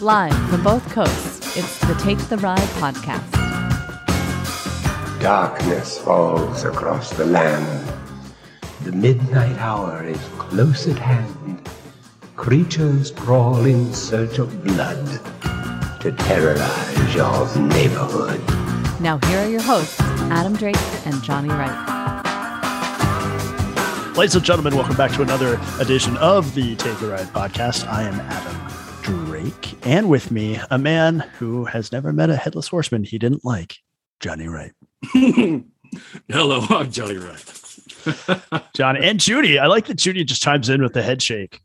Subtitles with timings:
[0.00, 3.32] Live from both coasts, it's the Take the Ride podcast.
[5.20, 7.92] Darkness falls across the land.
[8.84, 11.68] The midnight hour is close at hand.
[12.36, 15.04] Creatures crawl in search of blood
[16.00, 18.40] to terrorize your neighborhood.
[19.00, 20.76] Now, here are your hosts, Adam Drake
[21.06, 21.74] and Johnny Wright.
[24.16, 27.88] Ladies and gentlemen, welcome back to another edition of the Take the Ride podcast.
[27.88, 28.58] I am Adam
[29.48, 33.44] Drake, and with me, a man who has never met a headless horseman he didn't
[33.44, 33.78] like,
[34.20, 34.72] Johnny Wright.
[36.28, 38.62] Hello, I'm Johnny Wright.
[38.74, 39.58] John and Judy.
[39.58, 41.60] I like that Judy just chimes in with the head shake.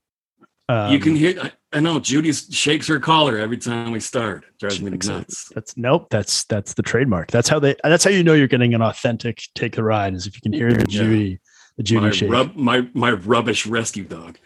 [0.70, 1.40] Um, you can hear.
[1.42, 4.46] I, I know Judy shakes her collar every time we start.
[4.60, 5.50] Drives me nuts.
[5.54, 6.08] That's nope.
[6.10, 7.32] That's that's the trademark.
[7.32, 7.76] That's how they.
[7.84, 10.54] That's how you know you're getting an authentic take the ride is if you can
[10.54, 11.30] hear the Judy.
[11.32, 11.38] Yeah.
[11.76, 12.32] The Judy my shake.
[12.32, 14.38] Rub, my my rubbish rescue dog.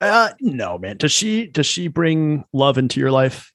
[0.00, 0.96] Uh, no, man.
[0.96, 3.52] Does she does she bring love into your life?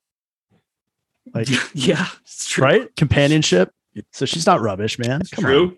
[1.34, 2.64] Like, yeah, it's true.
[2.64, 2.96] Right?
[2.96, 3.72] Companionship.
[4.12, 5.22] So she's not rubbish, man.
[5.32, 5.64] Come true.
[5.64, 5.78] On.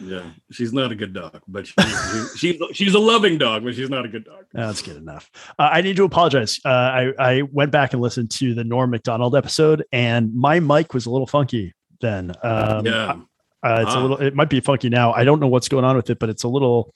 [0.00, 3.88] Yeah, she's not a good dog, but she's, she's she's a loving dog, but she's
[3.88, 4.44] not a good dog.
[4.52, 5.30] That's good enough.
[5.58, 6.60] Uh, I need to apologize.
[6.64, 10.94] Uh, I I went back and listened to the Norm Macdonald episode, and my mic
[10.94, 12.32] was a little funky then.
[12.42, 13.16] Um, yeah,
[13.62, 13.98] uh, it's ah.
[13.98, 14.20] a little.
[14.20, 15.12] It might be funky now.
[15.12, 16.92] I don't know what's going on with it, but it's a little,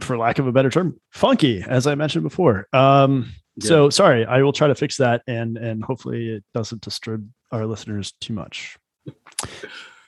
[0.00, 2.66] for lack of a better term, funky, as I mentioned before.
[2.72, 3.68] Um, yeah.
[3.68, 4.24] So sorry.
[4.26, 8.32] I will try to fix that, and and hopefully it doesn't disturb our listeners too
[8.32, 8.76] much.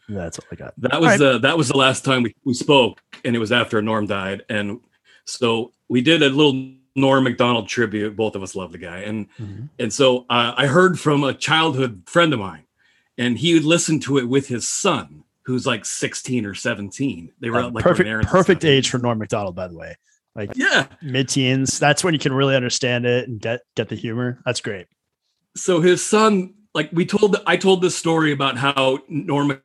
[0.09, 0.75] That's all I got.
[0.79, 1.19] That was right.
[1.19, 4.43] the that was the last time we, we spoke, and it was after Norm died,
[4.49, 4.81] and
[5.25, 8.17] so we did a little Norm Macdonald tribute.
[8.17, 9.67] Both of us love the guy, and mm-hmm.
[9.79, 12.65] and so uh, I heard from a childhood friend of mine,
[13.19, 17.33] and he would listen to it with his son, who's like sixteen or seventeen.
[17.41, 19.97] They were uh, like perfect perfect age for Norm Macdonald, by the way.
[20.37, 21.79] Like yeah, mid teens.
[21.79, 24.43] That's when you can really understand it and get get the humor.
[24.45, 24.87] That's great.
[25.57, 29.61] So his son, like we told, I told this story about how Norm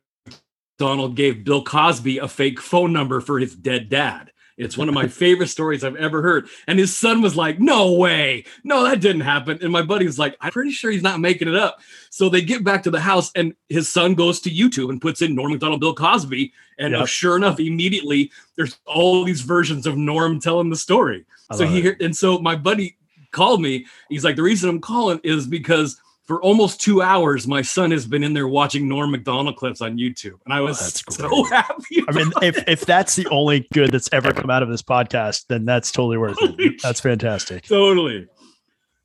[0.78, 4.32] Donald gave Bill Cosby a fake phone number for his dead dad.
[4.56, 6.48] It's one of my favorite stories I've ever heard.
[6.68, 8.44] And his son was like, No way.
[8.62, 9.58] No, that didn't happen.
[9.60, 11.80] And my buddy was like, I'm pretty sure he's not making it up.
[12.10, 15.22] So they get back to the house, and his son goes to YouTube and puts
[15.22, 16.52] in Norm Macdonald, Bill Cosby.
[16.78, 17.08] And yep.
[17.08, 21.24] sure enough, immediately there's all these versions of Norm telling the story.
[21.52, 22.00] so he, it.
[22.00, 22.96] and so my buddy
[23.32, 23.86] called me.
[24.08, 28.06] He's like, The reason I'm calling is because for almost two hours, my son has
[28.06, 32.02] been in there watching Norm Macdonald clips on YouTube, and I was oh, so happy.
[32.08, 35.46] I mean, if if that's the only good that's ever come out of this podcast,
[35.48, 36.80] then that's totally worth it.
[36.82, 37.64] That's fantastic.
[37.64, 38.26] Totally.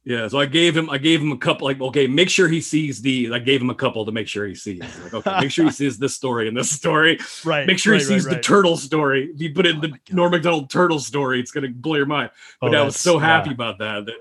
[0.05, 2.61] Yeah, so I gave him I gave him a couple like okay, make sure he
[2.61, 4.79] sees the I gave him a couple to make sure he sees.
[4.79, 7.19] Like, okay, make sure he sees this story and this story.
[7.43, 7.67] Right.
[7.67, 9.29] Make sure right, he sees right, the turtle story.
[9.33, 12.31] If you put in oh the Norm Macdonald turtle story, it's gonna blow your mind.
[12.61, 13.55] But oh, I was so happy yeah.
[13.55, 14.15] about that that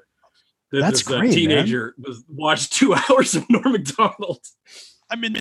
[0.73, 2.09] that That's this, great, teenager man.
[2.09, 4.41] was watched two hours of Norm Macdonald.
[5.11, 5.37] I mean,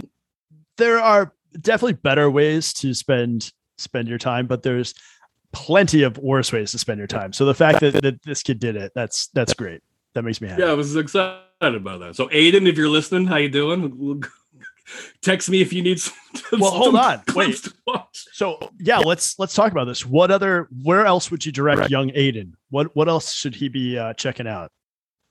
[0.78, 4.94] there are definitely better ways to spend spend your time, but there's
[5.52, 7.34] plenty of worse ways to spend your time.
[7.34, 9.82] So the fact that, that this kid did it, that's that's great.
[10.14, 10.64] That makes me happy.
[10.64, 12.16] Yeah, I was excited about that.
[12.16, 14.24] So Aiden, if you're listening, how you doing?
[15.22, 16.14] Text me if you need some.
[16.60, 17.22] Well, hold on.
[17.36, 17.58] Wait.
[18.14, 20.06] So yeah, let's let's talk about this.
[20.06, 20.70] What other?
[20.84, 21.90] Where else would you direct right.
[21.90, 22.54] young Aiden?
[22.70, 24.72] What what else should he be uh, checking out?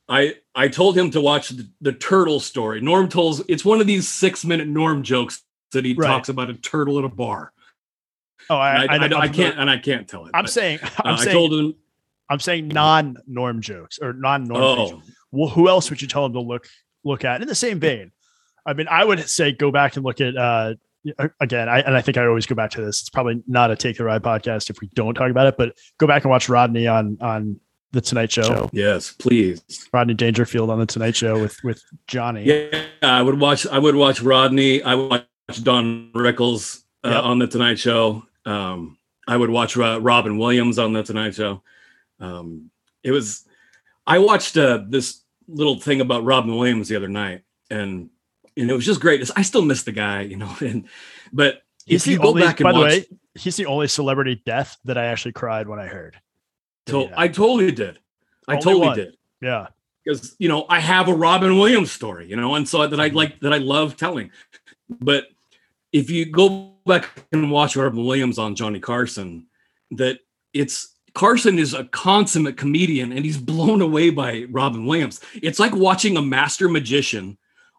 [0.08, 2.80] I I told him to watch the, the, turtle story.
[2.80, 6.06] Norm tells it's one of these six minute Norm jokes that he right.
[6.06, 7.52] talks about a turtle at a bar.
[8.48, 10.30] Oh, I, I, I, I can't and I can't tell it.
[10.32, 11.74] I'm but, saying I'm uh, saying, I told him
[12.30, 14.62] I'm saying non Norm jokes or non Norm.
[14.62, 15.02] Oh.
[15.32, 16.68] Well, who else would you tell him to look
[17.04, 18.12] look at in the same vein?
[18.64, 20.74] I mean, I would say go back and look at uh,
[21.40, 23.00] again, I, and I think I always go back to this.
[23.00, 25.76] It's probably not a take the ride podcast if we don't talk about it, but
[25.98, 27.60] go back and watch Rodney on on
[27.92, 28.68] the Tonight Show.
[28.72, 29.62] Yes, please.
[29.92, 32.44] Rodney Dangerfield on the Tonight Show with with Johnny.
[32.44, 33.66] Yeah, I would watch.
[33.66, 34.82] I would watch Rodney.
[34.82, 37.24] I would watch Don Rickles uh, yep.
[37.24, 38.24] on the Tonight Show.
[38.44, 41.62] Um, I would watch uh, Robin Williams on the Tonight Show.
[42.20, 42.70] Um,
[43.02, 43.44] it was.
[44.06, 48.10] I watched uh, this little thing about Robin Williams the other night, and
[48.56, 49.28] and it was just great.
[49.36, 50.54] I still miss the guy, you know.
[50.60, 50.88] And
[51.32, 53.88] but he's if you go only, back and by watch, the way, he's the only
[53.88, 56.16] celebrity death that I actually cried when I heard.
[56.86, 57.98] To- I totally did.
[58.48, 58.96] I Only totally one.
[58.96, 59.16] did.
[59.40, 59.68] Yeah.
[60.04, 63.08] Because you know, I have a Robin Williams story, you know, and so that I
[63.08, 63.16] mm-hmm.
[63.16, 64.30] like that I love telling.
[64.88, 65.24] But
[65.92, 69.46] if you go back and watch Robin Williams on Johnny Carson,
[69.92, 70.20] that
[70.52, 75.20] it's Carson is a consummate comedian and he's blown away by Robin Williams.
[75.34, 77.36] It's like watching a master magician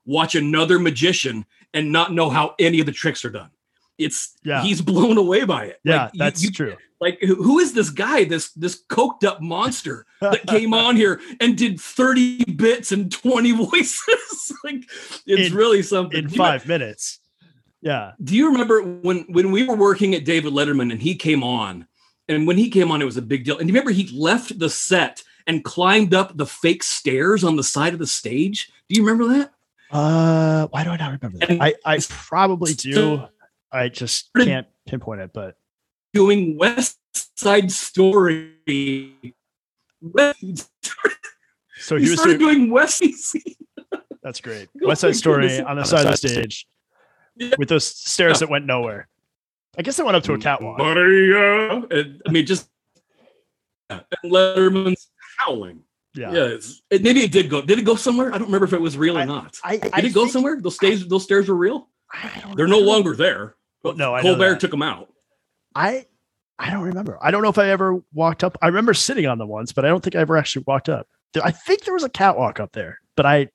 [0.07, 3.51] watch another magician and not know how any of the tricks are done.
[3.97, 4.61] It's Yeah.
[4.63, 5.79] he's blown away by it.
[5.83, 6.75] Yeah, Like, that's you- true.
[6.99, 11.55] like who is this guy this this coked up monster that came on here and
[11.57, 14.83] did 30 bits and 20 voices like
[15.25, 17.19] it's In- really something In you- five minutes.
[17.81, 18.13] Yeah.
[18.23, 21.87] do you remember when when we were working at david letterman and he came on
[22.27, 24.57] and when he came on it was a big deal and you remember he left
[24.57, 28.95] the set and climbed up the fake stairs on the side of the stage do
[28.95, 29.53] you remember that
[29.91, 31.49] Uh, why do I not remember that?
[31.51, 33.23] And- I, I probably do.
[33.71, 35.55] I just can't pinpoint it, but
[36.13, 36.97] doing west
[37.37, 38.53] side story
[40.01, 40.69] West-
[41.79, 43.03] so he he was started doing, doing west
[44.23, 44.67] that's great.
[44.81, 46.67] West Side Story on the side of the stage
[47.37, 47.55] Yeah.
[47.57, 48.39] with those stairs Yeah.
[48.39, 49.07] that went nowhere.
[49.77, 50.79] I guess they went up to a catwalk.
[50.79, 51.75] Maria.
[51.89, 52.67] And, I mean, just
[53.89, 55.81] and Letterman's howling.
[56.13, 56.31] Yeah.
[56.33, 57.61] Yeah, it's, it, maybe it did go.
[57.61, 58.33] Did it go somewhere?
[58.33, 59.55] I don't remember if it was real or not.
[59.63, 60.59] I, Did it go somewhere?
[60.59, 61.87] Those stairs, those stairs were real.
[62.11, 63.55] I don't They're no longer there.
[63.83, 65.09] Well, no, I Colbert took him out.
[65.75, 66.05] I
[66.59, 67.19] I don't remember.
[67.21, 68.57] I don't know if I ever walked up.
[68.61, 71.07] I remember sitting on the ones, but I don't think I ever actually walked up.
[71.43, 73.49] I think there was a catwalk up there, but I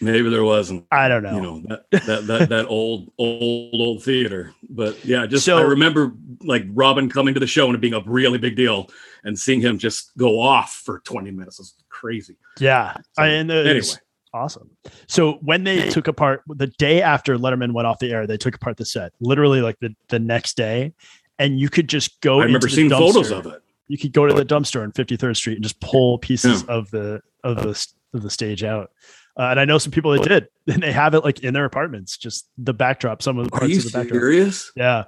[0.00, 0.86] Maybe there wasn't.
[0.92, 1.34] I don't know.
[1.34, 4.52] You know that that that, that old old old theater.
[4.70, 7.94] But yeah, just So- I remember like Robin coming to the show and it being
[7.94, 8.90] a really big deal,
[9.24, 12.36] and seeing him just go off for twenty minutes was crazy.
[12.60, 12.94] yeah.
[13.14, 14.02] So, I, and it was anyway.
[14.38, 14.70] Awesome.
[15.06, 18.54] So when they took apart the day after Letterman went off the air, they took
[18.54, 20.94] apart the set literally like the, the next day,
[21.38, 22.40] and you could just go.
[22.40, 23.62] I remember seeing photos of it.
[23.88, 27.20] You could go to the dumpster on 53rd Street and just pull pieces of the
[27.44, 28.90] of the of the stage out.
[29.36, 31.64] Uh, and I know some people that did, and they have it like in their
[31.64, 34.20] apartments, just the backdrop, some of the Are parts you of the backdrop.
[34.20, 34.72] serious?
[34.76, 35.04] Yeah.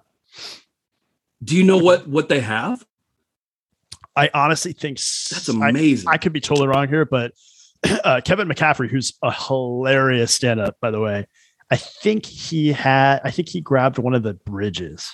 [1.42, 2.84] Do you know what what they have?
[4.16, 6.08] I honestly think That's I- amazing.
[6.08, 7.32] I, could be totally wrong here, but
[8.04, 11.26] uh, Kevin McCaffrey, who's a hilarious stand-up, by the way,
[11.70, 15.08] I think he had, I think he grabbed one of the bridges,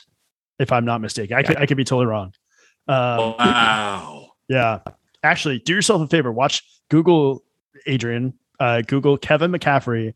[0.58, 1.36] if I'm not mistaken.
[1.36, 2.32] I could, I could be totally wrong.
[2.88, 4.28] Um, wow.
[4.48, 4.80] yeah,
[5.22, 6.32] actually, do yourself a favor.
[6.32, 7.44] Watch Google
[7.86, 10.14] Adrian, uh, Google Kevin McCaffrey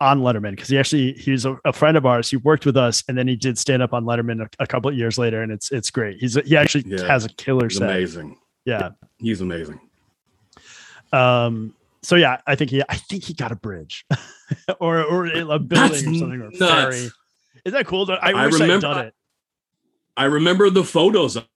[0.00, 2.30] on Letterman because he actually he's a, a friend of ours.
[2.30, 4.90] He worked with us, and then he did stand up on Letterman a, a couple
[4.90, 6.18] of years later, and it's it's great.
[6.20, 7.06] He's he actually Yeah.
[7.06, 7.88] has a killer set.
[7.90, 8.38] amazing.
[8.64, 8.90] Yeah.
[9.18, 9.80] He's amazing.
[11.12, 11.74] Um.
[12.02, 14.06] So yeah, I think he I think he got a bridge,
[14.80, 16.58] or or a building That's or something or nuts.
[16.58, 17.10] ferry.
[17.64, 18.08] Isn't that cool?
[18.10, 19.14] I, I wish I'd remember- done it.
[20.16, 21.46] I remember the photos of-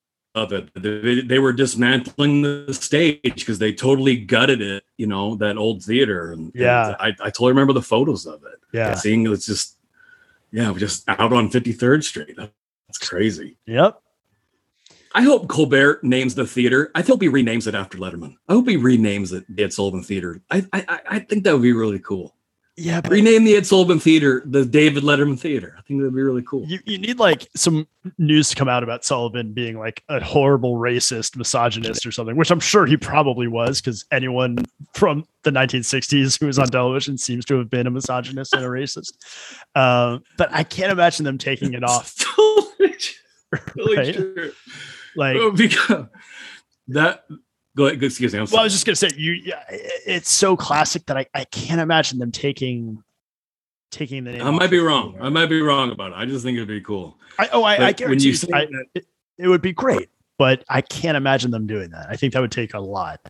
[0.52, 0.70] it.
[0.74, 5.82] They, they were dismantling the stage because they totally gutted it, you know, that old
[5.84, 6.32] theater.
[6.32, 6.96] And, and Yeah.
[6.98, 8.58] I, I totally remember the photos of it.
[8.72, 8.94] Yeah.
[8.94, 9.76] Seeing it's just,
[10.50, 12.34] yeah, just out on 53rd Street.
[12.36, 13.58] That's crazy.
[13.66, 14.00] Yep.
[15.14, 16.90] I hope Colbert names the theater.
[16.94, 18.36] I hope he renames it after Letterman.
[18.48, 20.40] I hope he renames it the Ed Sullivan Theater.
[20.50, 22.34] I I, I- think that would be really cool.
[22.74, 23.02] Yeah.
[23.02, 25.74] But Rename the Ed Sullivan Theater the David Letterman Theater.
[25.78, 26.64] I think that'd be really cool.
[26.64, 27.86] you, you need like some
[28.16, 32.50] news to come out about Sullivan being like a horrible racist, misogynist, or something, which
[32.50, 34.56] I'm sure he probably was because anyone
[34.94, 38.68] from the 1960s who was on television seems to have been a misogynist and a
[38.68, 39.12] racist.
[39.76, 42.14] Um, but I can't imagine them taking it off.
[43.76, 44.14] Right?
[44.14, 44.52] true.
[45.16, 46.06] Like, Oh, because
[46.88, 47.24] that.
[47.74, 48.02] Go ahead.
[48.02, 48.38] Excuse me.
[48.38, 49.32] I'm well, I was just gonna say you.
[49.32, 53.02] Yeah, it's so classic that I, I can't imagine them taking
[53.90, 54.42] taking the name.
[54.42, 55.10] I might be wrong.
[55.10, 55.22] anywhere.
[55.24, 56.16] I might be wrong about it.
[56.16, 57.16] I just think it'd be cool.
[57.38, 59.06] I, oh, I, I But guarantee you, say I, that- it,
[59.38, 62.08] it would be great, but I can't imagine them doing that.
[62.10, 63.20] I think that would take a lot.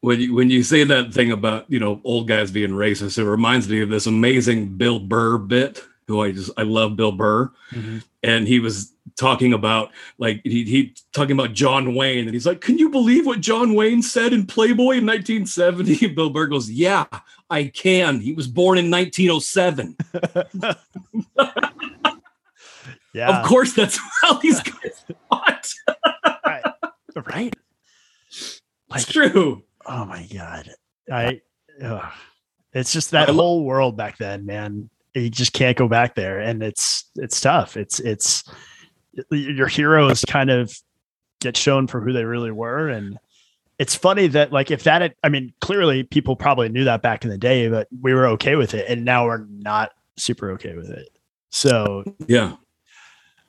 [0.00, 3.24] when you when you say that thing about you know old guys being racist, it
[3.28, 5.84] reminds me of this amazing Bill Burr bit.
[6.08, 7.98] Who I just I love Bill Burr, mm-hmm.
[8.22, 12.60] and he was talking about like he he talking about John Wayne, and he's like,
[12.60, 16.70] "Can you believe what John Wayne said in Playboy in 1970?" And Bill Burr goes,
[16.70, 17.06] "Yeah,
[17.50, 18.20] I can.
[18.20, 19.96] He was born in 1907.
[23.14, 25.68] Yeah, Of course, that's how these guys thought.
[26.46, 26.62] right.
[27.26, 27.54] right?
[28.30, 29.64] It's Like, true.
[29.86, 30.70] oh my god,
[31.12, 31.42] I.
[31.82, 32.10] ugh.
[32.72, 34.88] It's just that whole world back then, man.
[35.14, 37.76] You just can't go back there, and it's it's tough.
[37.76, 38.44] It's it's
[39.30, 40.72] your heroes kind of
[41.40, 43.18] get shown for who they really were, and
[43.78, 47.24] it's funny that like if that had, I mean, clearly people probably knew that back
[47.24, 50.76] in the day, but we were okay with it, and now we're not super okay
[50.76, 51.08] with it.
[51.50, 52.56] So Yeah.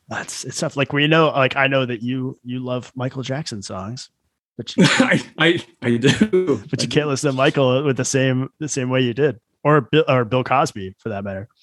[0.09, 0.75] that's it's tough.
[0.75, 4.09] Like we know, like I know that you you love Michael Jackson songs,
[4.57, 6.61] but you I, I I do.
[6.69, 9.81] but you can't listen to Michael with the same the same way you did, or
[9.81, 11.47] Bill or Bill Cosby for that matter.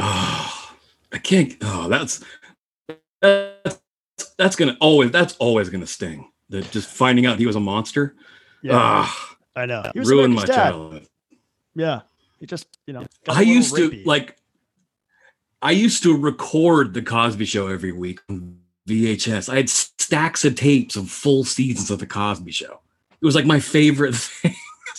[0.00, 0.57] Oh,
[1.12, 1.54] I can't.
[1.62, 2.22] Oh, that's
[3.20, 3.80] that's
[4.36, 6.30] that's gonna always that's always gonna sting.
[6.50, 8.14] That just finding out he was a monster.
[8.62, 9.90] Yeah, Ah, I know.
[9.94, 10.70] He ruined my dad.
[10.70, 11.06] childhood.
[11.74, 12.00] Yeah,
[12.40, 13.06] he just you know.
[13.28, 14.36] I used to like.
[15.60, 19.48] I used to record the Cosby Show every week on VHS.
[19.52, 22.80] I had stacks of tapes of full seasons of the Cosby Show.
[23.20, 24.54] It was like my favorite thing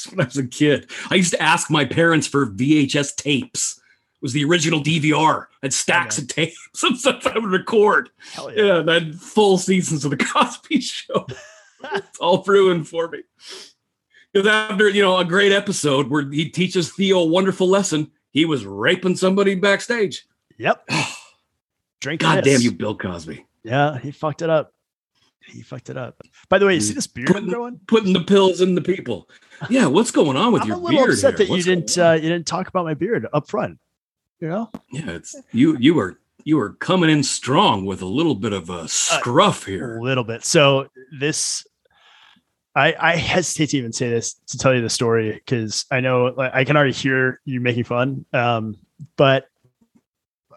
[0.09, 0.89] when I was a kid.
[1.09, 3.78] I used to ask my parents for VHS tapes.
[4.21, 5.43] Was the original DVR.
[5.43, 8.09] I had stacks of tapes of stuff I would record.
[8.33, 11.25] Hell Yeah, and I had full seasons of the Cosby Show.
[11.93, 13.19] it's all ruined for me.
[14.33, 18.45] Because after you know a great episode where he teaches Theo a wonderful lesson, he
[18.45, 20.25] was raping somebody backstage.
[20.57, 20.87] Yep.
[22.01, 22.21] Drink.
[22.21, 23.45] God damn you, Bill Cosby.
[23.63, 24.73] Yeah, he fucked it up.
[25.45, 26.21] He fucked it up.
[26.47, 27.79] By the way, you see this beard Putting, growing?
[27.87, 29.27] putting the pills in the people.
[29.69, 31.09] Yeah, what's going on with I'm your a little beard?
[31.11, 31.47] upset here?
[31.47, 33.79] that you didn't uh, you didn't talk about my beard up front.
[34.39, 34.71] You know?
[34.91, 35.77] yeah, it's you.
[35.79, 39.65] You were you were coming in strong with a little bit of Uh, a scruff
[39.65, 39.97] here.
[39.97, 40.45] A little bit.
[40.45, 40.87] So
[41.19, 41.65] this
[42.75, 46.33] I I hesitate to even say this to tell you the story because I know
[46.37, 48.25] like, I can already hear you making fun.
[48.31, 48.77] Um,
[49.17, 49.47] but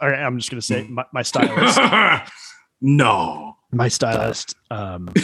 [0.00, 1.78] all right, I'm just gonna say my, my stylist.
[2.80, 3.56] no.
[3.72, 4.54] my stylist.
[4.70, 5.08] Um,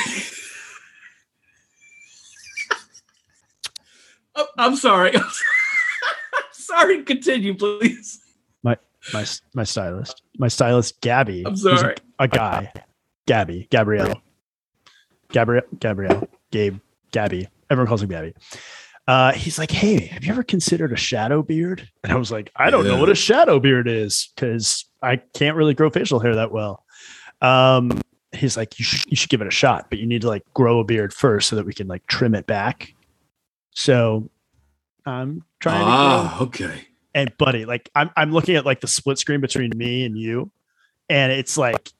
[4.41, 5.17] Oh, I'm sorry.
[5.17, 5.25] I'm
[6.53, 7.03] sorry.
[7.03, 8.21] Continue, please.
[9.13, 9.25] My
[9.55, 10.23] my stylist.
[10.39, 11.45] My stylist, Gabby.
[11.47, 12.73] I'm who's a- A, guy,
[13.27, 14.21] Gabby, Gabrielle,
[15.31, 16.79] Gabrielle, Gabrielle, Gabe,
[17.13, 17.49] Gabby.
[17.71, 18.35] Everyone calls him Gabby.
[19.07, 22.51] Uh, he's like, "Hey, have you ever considered a shadow beard?" And I was like,
[22.57, 26.35] "I don't know what a shadow beard is because I can't really grow facial hair
[26.35, 26.85] that well."
[27.41, 28.01] Um,
[28.33, 30.43] he's like, "You should you should give it a shot, but you need to like
[30.55, 32.93] grow a beard first so that we can like trim it back."
[33.71, 34.29] So,
[35.07, 36.88] I'm trying to grow Ah, okay.
[37.19, 40.53] And buddy, like I'm I'm looking at like the split screen between me and you,
[41.09, 41.91] and it's like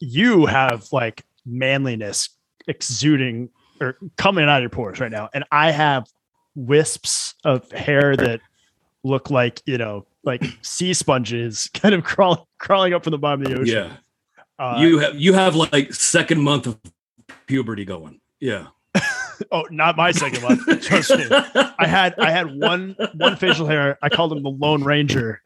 [0.00, 2.30] you have like manliness
[2.66, 6.06] exuding or coming out of your pores right now, and I have
[6.54, 8.40] wisps of hair that
[9.04, 13.42] look like you know like sea sponges kind of crawling crawling up from the bottom
[13.42, 13.90] of the ocean.
[13.90, 13.96] Yeah.
[14.58, 16.80] Uh, you have you have like second month of
[17.46, 18.18] puberty going.
[18.40, 18.68] Yeah.
[19.52, 20.58] oh, not my second one.
[20.80, 21.26] Trust me.
[21.30, 23.98] I had I had one one facial hair.
[24.02, 25.42] I called him the Lone Ranger,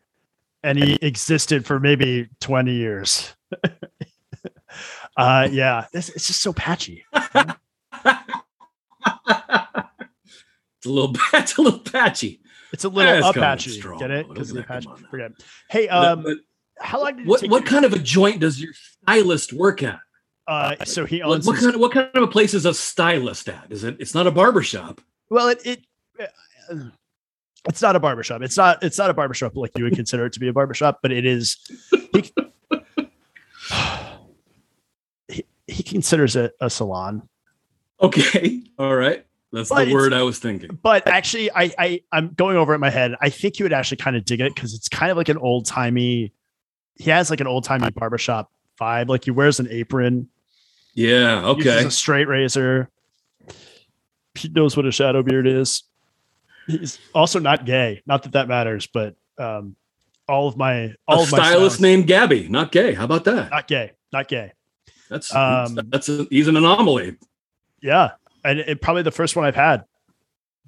[0.63, 3.35] and he existed for maybe twenty years.
[5.17, 7.05] uh, yeah, it's, it's just so patchy.
[10.79, 12.41] It's a little it's a little patchy.
[12.73, 13.81] It's a little up patchy.
[13.99, 14.29] Get it?
[14.29, 15.01] Because of the Come patch.
[15.11, 15.33] Forget.
[15.71, 16.37] Hey, um, but
[16.79, 19.83] how long did it what take what kind of a joint does your stylist work
[19.83, 20.01] at?
[20.49, 21.47] Uh, so he What, owns.
[21.47, 23.67] what his- kind of what kind of a place is a stylist at?
[23.71, 23.97] Is it?
[23.99, 25.01] It's not a barber shop.
[25.29, 25.87] well, it, it
[26.21, 26.77] uh,
[27.69, 28.43] it's not a barbershop.
[28.43, 31.01] It's not it's not a barbershop like you would consider it to be a barbershop,
[31.03, 31.57] but it is.
[32.13, 32.33] He,
[35.29, 37.29] he, he considers it a salon.
[38.01, 38.63] Okay.
[38.79, 39.25] All right.
[39.53, 40.79] That's But the word I was thinking.
[40.83, 43.73] but actually I, I i'm going over it in my head i think you would
[43.73, 46.33] actually kind of dig it because it's kind of like an old timey
[46.97, 50.29] he has like an old timey barbershop vibe like he wears an apron
[50.97, 51.45] Yeah.
[51.49, 51.85] Okay.
[51.85, 52.89] a straight razor.
[54.35, 55.85] He knows what a shadow beard is.
[56.67, 58.03] He's also not gay.
[58.07, 59.77] Not that that matters but um
[60.27, 62.95] all of my all A of my stylist named Gabby, not gay.
[62.95, 63.51] How about that?
[63.51, 63.93] not gay.
[64.13, 64.53] Not gay.
[65.09, 67.17] That's um, that's a, he's an anomaly.
[67.81, 68.13] yeah
[68.43, 69.85] and it, probably the first one i've had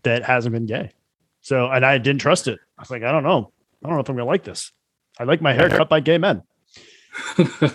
[0.05, 0.93] that hasn't been gay.
[1.41, 2.59] So and i didn't trust it.
[2.77, 3.51] I was like i don't know.
[3.83, 4.73] I don't know if i'm gonna like this.
[5.19, 6.43] I like my hair cut by gay men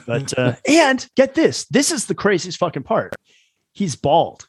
[0.06, 3.14] but uh and get this this is the craziest fucking part
[3.74, 4.48] he's bald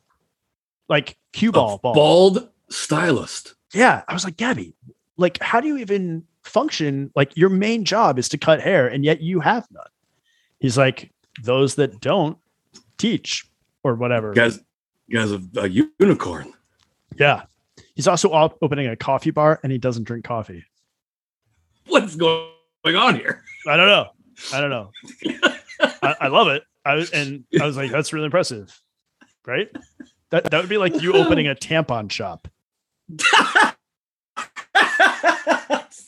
[0.89, 1.95] like cue ball bald.
[1.95, 3.55] bald stylist.
[3.73, 4.75] yeah i was like gabby
[5.17, 9.05] like how do you even function like your main job is to cut hair and
[9.05, 9.87] yet you have none
[10.61, 11.11] he's like
[11.43, 12.39] those that don't
[12.99, 13.47] teach
[13.83, 14.61] or whatever Guys,
[15.11, 16.53] guys, a, a unicorn.
[17.19, 17.43] Yeah.
[17.95, 20.65] He's also op- opening a coffee bar and he doesn't drink coffee.
[21.87, 22.49] What's going
[22.87, 23.43] on here?
[23.69, 24.09] I don't know.
[24.53, 24.91] I don't know.
[26.03, 26.65] I, I love it.
[26.85, 28.79] I was, and I was like, that's really impressive.
[29.47, 29.71] Right?
[30.31, 32.49] That that would be like you opening a tampon shop.
[33.09, 33.35] it's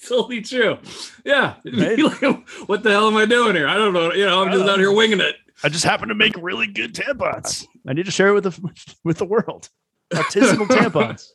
[0.09, 0.79] totally true.
[1.25, 1.55] Yeah.
[1.65, 1.99] Right?
[1.99, 2.23] Like,
[2.67, 3.69] what the hell am I doing here?
[3.69, 4.13] I don't know.
[4.13, 5.37] You know, I'm just don't out here winging it.
[5.63, 7.67] I just happen to make really good tampons.
[7.87, 8.73] I need to share it with the
[9.05, 9.69] with the world.
[10.13, 11.29] Artisanal tampons.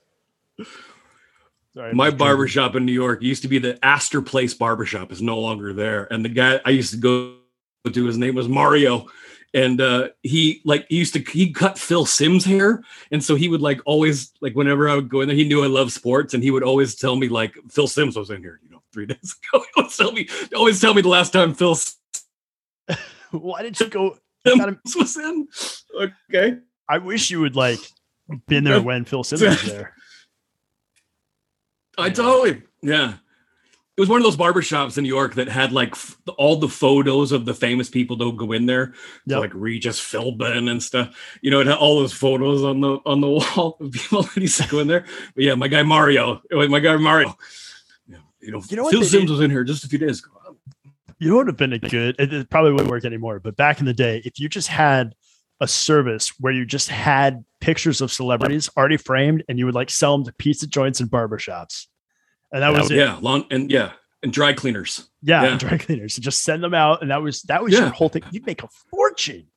[1.76, 4.86] Sorry, My I'm barber shop in New York used to be the Astor Place barber
[4.86, 6.12] shop is no longer there.
[6.12, 7.36] And the guy I used to go
[7.92, 9.08] to, his name was Mario.
[9.54, 13.50] And uh, he like he used to he cut Phil Simms hair, and so he
[13.50, 16.34] would like always like whenever I would go in there, he knew I love sports,
[16.34, 19.06] and he would always tell me like Phil Simms was in here, you know, three
[19.08, 19.66] days ago.
[19.76, 21.78] He would tell me always tell me the last time Phil
[23.32, 24.18] Why did you go?
[24.48, 25.48] Simms was in.
[26.30, 27.80] Okay, I wish you would like
[28.48, 29.94] been there when Phil Simmons was there.
[31.98, 33.14] I totally yeah.
[33.98, 36.70] it was one of those barbershops in New York that had like f- all the
[36.70, 38.94] photos of the famous people don't go in there,
[39.26, 39.38] yep.
[39.38, 41.16] so like Regis Philbin and stuff.
[41.42, 44.38] You know, it had all those photos on the on the wall of people that
[44.38, 45.06] used to go in there.
[45.36, 47.36] But yeah, my guy Mario, my guy Mario.
[48.08, 49.30] Yeah, you know, you know Phil Simms did?
[49.30, 50.58] was in here just a few days ago.
[51.20, 52.16] You know what would have been a good?
[52.18, 53.40] It probably wouldn't work anymore.
[53.40, 55.14] But back in the day, if you just had
[55.62, 59.90] a service where you just had pictures of celebrities already framed, and you would like
[59.90, 61.86] sell them to pizza joints and barbershops
[62.52, 65.10] and that was yeah, long and yeah, and dry cleaners.
[65.22, 65.58] Yeah, yeah.
[65.58, 66.16] dry cleaners.
[66.16, 67.80] So just send them out, and that was that was yeah.
[67.80, 68.24] your whole thing.
[68.32, 69.48] You'd make a fortune.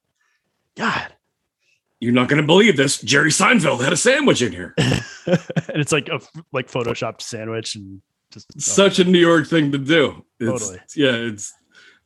[0.77, 1.13] God,
[2.01, 3.01] you're not going to believe this.
[3.01, 6.21] Jerry Seinfeld had a sandwich in here, and it's like a
[6.53, 8.61] like photoshopped sandwich, and just oh.
[8.61, 10.25] such a New York thing to do.
[10.39, 10.81] It's, totally.
[10.97, 11.53] Yeah, it's.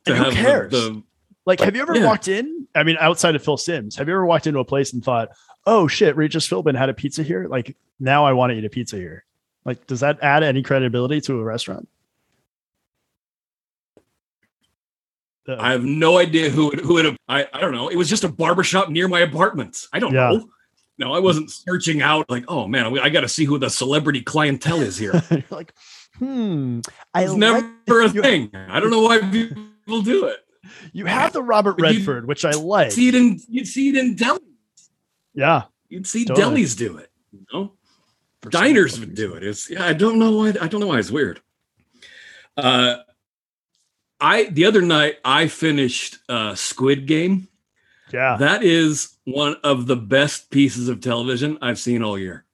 [0.05, 0.71] To and cares?
[0.71, 1.03] The, the,
[1.49, 2.05] like, have you ever yeah.
[2.05, 2.67] walked in?
[2.75, 5.29] I mean, outside of Phil Simms, have you ever walked into a place and thought,
[5.65, 7.47] "Oh shit, Regis Philbin had a pizza here.
[7.47, 9.25] Like, now I want to eat a pizza here."
[9.65, 11.89] Like, does that add any credibility to a restaurant?
[15.47, 17.17] Uh, I have no idea who it, who it.
[17.27, 17.89] I I don't know.
[17.89, 19.87] It was just a barbershop near my apartment.
[19.91, 20.29] I don't yeah.
[20.29, 20.49] know.
[20.99, 24.21] No, I wasn't searching out like, oh man, I got to see who the celebrity
[24.21, 25.13] clientele is here.
[25.49, 25.73] like,
[26.19, 26.81] hmm,
[27.15, 28.51] I it's like never a thing.
[28.53, 30.45] I don't know why people do it.
[30.93, 32.91] You have the Robert Redford, which I like.
[32.91, 34.39] See it in you'd see it in delis.
[35.33, 36.63] Yeah, you'd see totally.
[36.63, 37.11] delis do it.
[37.31, 37.73] You know,
[38.49, 39.43] diners would do it.
[39.43, 39.85] It's yeah.
[39.85, 40.49] I don't know why.
[40.61, 41.41] I don't know why it's weird.
[42.57, 42.97] Uh,
[44.19, 47.47] I the other night I finished uh, Squid Game.
[48.11, 52.45] Yeah, that is one of the best pieces of television I've seen all year.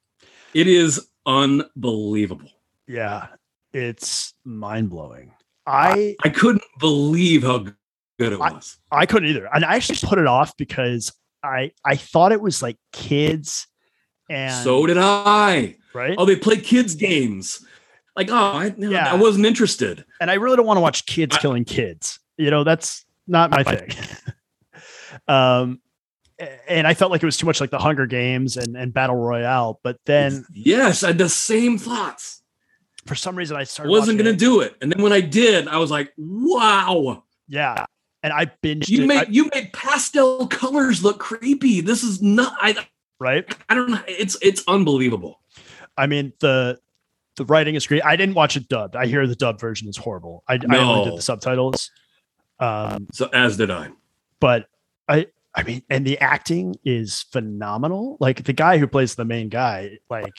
[0.54, 2.50] It is unbelievable.
[2.88, 3.28] Yeah,
[3.74, 5.34] it's mind blowing.
[5.66, 7.66] I I couldn't believe how
[8.20, 8.78] good it was.
[8.92, 12.42] I, I couldn't either, and I actually put it off because I I thought it
[12.42, 13.68] was like kids,
[14.30, 15.78] and so did I.
[15.94, 16.16] Right?
[16.18, 17.66] Oh, they play kids games
[18.16, 19.12] like oh I, yeah.
[19.12, 22.50] I wasn't interested and I really don't want to watch kids I, killing kids you
[22.50, 23.90] know that's not my thing
[25.28, 25.80] um
[26.68, 29.16] and I felt like it was too much like the Hunger Games and, and Battle
[29.16, 29.80] Royale.
[29.84, 32.44] But then, yes, I had the same thoughts.
[33.06, 33.92] For some reason, I started.
[33.92, 37.86] wasn't going to do it, and then when I did, I was like, "Wow!" Yeah,
[38.26, 38.90] and I binged.
[38.90, 39.08] You it.
[39.08, 41.80] made I, you made pastel colors look creepy.
[41.80, 42.58] This is not.
[42.60, 42.76] I
[43.20, 43.46] right.
[43.70, 44.02] I don't know.
[44.08, 45.42] It's it's unbelievable.
[45.96, 46.80] I mean the
[47.36, 48.04] the writing is great.
[48.04, 48.96] I didn't watch it dubbed.
[48.96, 50.44] I hear the dubbed version is horrible.
[50.48, 50.76] I, no.
[50.76, 51.92] I only did the subtitles.
[52.60, 53.90] Um, so as did I.
[54.40, 54.70] But
[55.08, 58.18] I, I mean, and the acting is phenomenal.
[58.20, 60.34] Like the guy who plays the main guy, like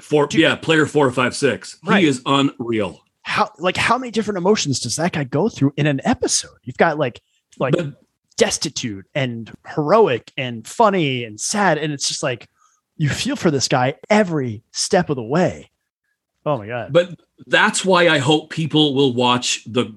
[0.00, 1.78] four, dude, yeah, player four, five, six.
[1.84, 2.02] Right.
[2.02, 3.02] He is unreal.
[3.30, 6.58] How like how many different emotions does that guy go through in an episode?
[6.64, 7.22] You've got like
[7.60, 7.94] like but,
[8.36, 12.48] destitute and heroic and funny and sad, and it's just like
[12.96, 15.70] you feel for this guy every step of the way.
[16.44, 16.92] Oh my god!
[16.92, 19.96] But that's why I hope people will watch the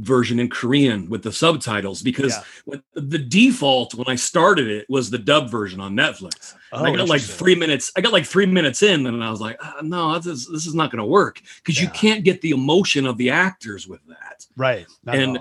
[0.00, 2.34] version in Korean with the subtitles because
[2.66, 2.78] yeah.
[2.94, 6.54] the default when I started it was the dub version on Netflix.
[6.72, 7.92] Oh, I got like three minutes.
[7.96, 10.66] I got like three minutes in, and I was like, oh, "No, this is, this
[10.66, 11.86] is not going to work because yeah.
[11.86, 14.86] you can't get the emotion of the actors with that." Right.
[15.06, 15.38] And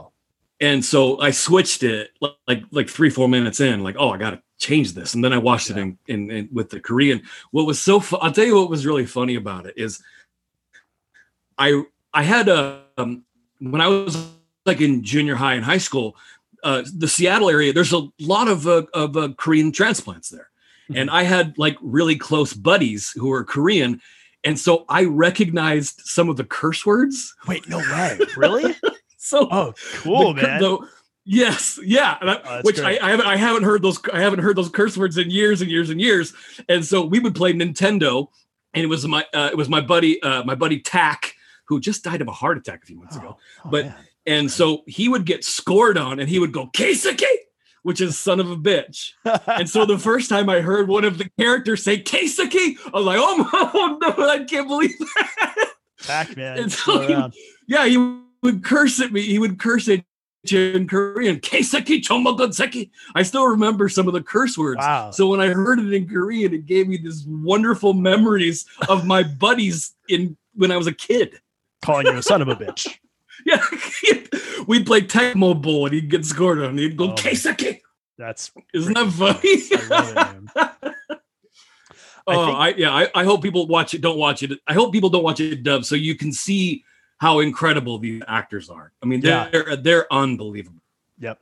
[0.60, 2.12] and so I switched it
[2.48, 5.32] like like three four minutes in, like, "Oh, I got to change this," and then
[5.32, 5.78] I watched yeah.
[5.78, 7.22] it in, in, in with the Korean.
[7.52, 10.04] What was so fu- I'll tell you what was really funny about it is
[11.58, 13.24] I I had a um,
[13.60, 14.18] when I was
[14.70, 16.16] like in junior high and high school,
[16.64, 17.74] uh, the Seattle area.
[17.74, 20.50] There's a lot of uh, of uh, Korean transplants there,
[20.90, 20.98] mm-hmm.
[20.98, 24.02] and I had like really close buddies who were Korean,
[24.44, 27.36] and so I recognized some of the curse words.
[27.48, 28.76] Wait, no way, really?
[29.18, 30.62] so oh, cool, the, man.
[30.62, 30.78] The,
[31.32, 34.56] Yes, yeah, I, oh, which I, I, haven't I haven't heard those I haven't heard
[34.56, 36.34] those curse words in years and years and years.
[36.68, 38.30] And so we would play Nintendo,
[38.74, 41.36] and it was my uh, it was my buddy uh, my buddy Tack
[41.70, 43.38] who just died of a heart attack a few months oh, ago.
[43.64, 43.96] Oh, but man.
[44.30, 47.24] And so he would get scored on and he would go Keisuke,
[47.82, 49.14] which is son of a bitch.
[49.48, 53.06] and so the first time I heard one of the characters say Keisuke, I was
[53.06, 55.74] like, oh, oh no, I can't believe that.
[56.06, 56.70] Pac-Man.
[56.70, 57.98] So he, yeah, he
[58.44, 59.22] would curse at me.
[59.24, 60.04] He would curse at
[60.50, 62.90] in Korean, Keiseki Chomogonseki.
[63.14, 64.80] I still remember some of the curse words.
[64.80, 65.12] Wow.
[65.12, 69.24] So when I heard it in Korean, it gave me these wonderful memories of my
[69.24, 71.42] buddies in when I was a kid
[71.84, 72.88] calling you a son of a bitch.
[73.46, 73.64] yeah,
[74.68, 76.78] we'd play Tecmo Bowl and he'd get scored on.
[76.78, 77.16] He'd go oh.
[78.18, 79.40] That's isn't that funny?
[80.62, 80.86] I
[82.28, 82.94] oh, I, I, yeah.
[82.94, 84.02] I, I hope people watch it.
[84.02, 84.60] Don't watch it.
[84.68, 86.84] I hope people don't watch it dub so you can see
[87.20, 88.92] how incredible these actors are.
[89.02, 89.76] I mean, they're yeah.
[89.80, 90.82] they're unbelievable.
[91.20, 91.40] Yep.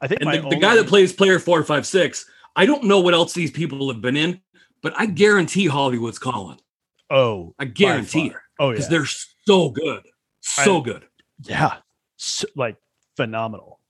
[0.00, 0.50] I think the, only...
[0.50, 2.30] the, guy that plays player four five six.
[2.54, 4.40] I don't know what else these people have been in,
[4.82, 6.58] but I guarantee Hollywood's calling.
[7.10, 8.36] Oh, I guarantee it.
[8.58, 9.06] Oh, because they're
[9.46, 10.02] so good,
[10.40, 11.04] So I, good.
[11.42, 11.76] Yeah.
[12.16, 12.76] So, like
[13.16, 13.80] phenomenal.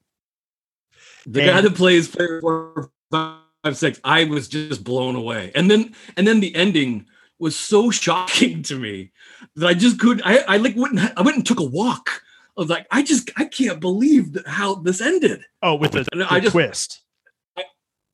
[1.26, 5.52] The and, guy that plays player four, five, six, I was just blown away.
[5.54, 7.06] And then and then the ending
[7.38, 9.12] was so shocking to me
[9.56, 12.22] that I just could I, I like went and, I went and took a walk.
[12.56, 15.44] I was like, I just I can't believe how this ended.
[15.62, 17.02] Oh, with the, the I just, twist.
[17.56, 17.64] I,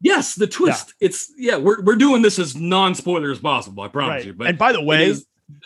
[0.00, 0.94] yes, the twist.
[1.00, 1.06] Yeah.
[1.06, 4.26] It's yeah, we're we're doing this as non-spoiler as possible, I promise right.
[4.26, 4.32] you.
[4.32, 5.14] But and by the way,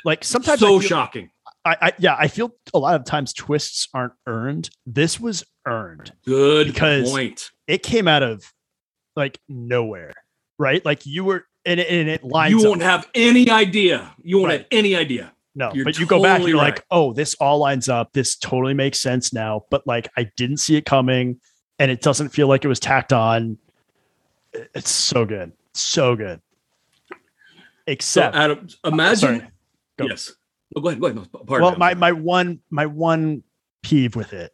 [0.04, 1.30] like sometimes so feel, shocking.
[1.66, 4.70] I, I yeah, I feel a lot of times twists aren't earned.
[4.86, 6.12] This was earned.
[6.24, 7.50] Good because point.
[7.66, 8.52] It came out of
[9.16, 10.12] like nowhere,
[10.58, 10.84] right?
[10.84, 12.52] Like you were and it, and it lines.
[12.52, 13.02] You won't up.
[13.02, 14.14] have any idea.
[14.22, 14.60] You won't right.
[14.60, 15.32] have any idea.
[15.56, 16.74] No, you're but you totally go back and you're right.
[16.74, 18.12] like, oh, this all lines up.
[18.12, 19.64] This totally makes sense now.
[19.70, 21.40] But like, I didn't see it coming,
[21.78, 23.58] and it doesn't feel like it was tacked on.
[24.52, 26.40] It's so good, so good.
[27.86, 29.48] Except, so Adam, imagine.
[29.98, 30.06] Go.
[30.06, 30.34] Yes.
[30.76, 31.00] Oh, go ahead.
[31.00, 31.16] Go ahead.
[31.16, 33.42] No, well, my my one my one
[33.82, 34.52] peeve with it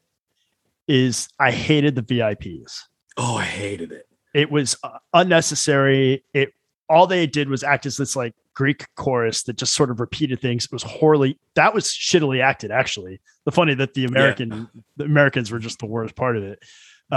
[0.86, 2.82] is I hated the VIPs.
[3.16, 4.06] Oh, I hated it.
[4.32, 6.24] It was uh, unnecessary.
[6.32, 6.54] It
[6.88, 10.40] all they did was act as this like Greek chorus that just sort of repeated
[10.40, 10.66] things.
[10.66, 12.70] It was horribly that was shittily acted.
[12.70, 14.82] Actually, the funny that the American yeah.
[14.98, 16.60] the Americans were just the worst part of it.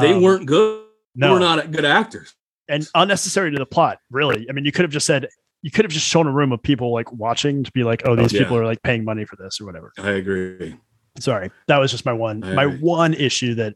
[0.01, 0.83] They um, weren't good.
[1.13, 2.33] No, they were not good actors
[2.67, 3.99] and unnecessary to the plot.
[4.09, 5.27] Really, I mean, you could have just said
[5.65, 8.15] you could have just shown a room of people like watching to be like, oh,
[8.15, 8.43] these oh, yeah.
[8.43, 9.91] people are like paying money for this or whatever.
[9.97, 10.78] I agree.
[11.19, 13.73] Sorry, that was just my one my one issue that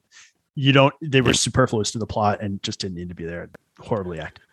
[0.54, 3.50] you don't they were superfluous to the plot and just didn't need to be there.
[3.80, 4.44] Horribly acted.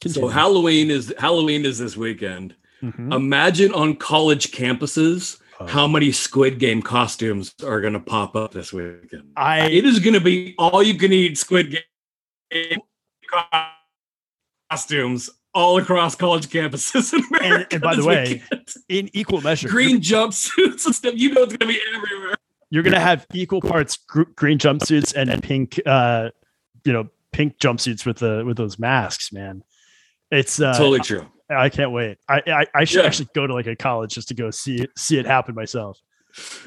[0.00, 0.26] Continue.
[0.26, 2.54] So Halloween is Halloween is this weekend.
[2.82, 3.12] Mm-hmm.
[3.12, 5.66] Imagine on college campuses oh.
[5.66, 9.32] how many Squid Game costumes are going to pop up this weekend.
[9.36, 11.78] I it is going to be all you can eat Squid
[12.50, 12.80] Game
[14.70, 17.66] costumes all across college campuses in America.
[17.72, 18.74] And, and by the way, weekend.
[18.88, 21.14] in equal measure, green jumpsuits and stuff.
[21.16, 22.34] You know it's going to be everywhere.
[22.70, 26.30] You're going to have equal parts green jumpsuits and pink, uh,
[26.84, 29.64] you know, pink jumpsuits with the with those masks, man.
[30.30, 31.26] It's uh, totally true.
[31.50, 32.18] I, I can't wait.
[32.28, 33.06] I I, I should yeah.
[33.06, 35.98] actually go to like a college just to go see it see it happen myself.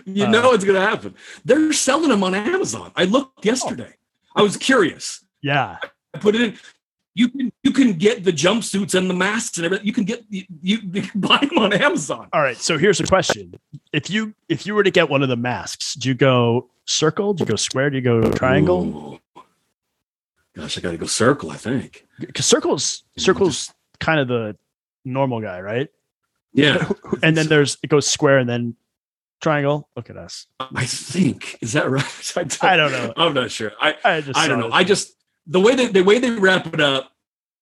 [0.06, 1.16] You uh, know it's gonna happen.
[1.46, 2.92] They're selling them on Amazon.
[2.96, 3.94] I looked yesterday.
[4.36, 4.42] Oh.
[4.42, 5.24] I was curious.
[5.42, 5.78] Yeah.
[6.14, 6.58] I put it in.
[7.14, 9.86] You can you can get the jumpsuits and the masks and everything.
[9.86, 12.28] You can get you, you, you can buy them on Amazon.
[12.34, 12.58] All right.
[12.58, 13.56] So here's a question:
[13.94, 17.34] If you if you were to get one of the masks, do you go circle?
[17.34, 17.90] Do you go square?
[17.90, 19.20] Do you go triangle?
[19.36, 19.42] Ooh.
[20.56, 21.50] Gosh, I got to go circle.
[21.52, 24.58] I think because circles circles kind of the
[25.06, 25.90] normal guy, right?
[26.54, 26.90] Yeah.
[27.24, 28.76] and then there's it goes square and then
[29.42, 29.88] triangle.
[29.96, 30.48] Look at us.
[30.60, 32.04] I think is that right?
[32.36, 33.14] I don't, I don't know.
[33.16, 33.72] I'm not sure.
[33.80, 34.72] I I, just I don't know.
[34.72, 35.16] I just
[35.48, 37.14] the way that the way they wrap it up,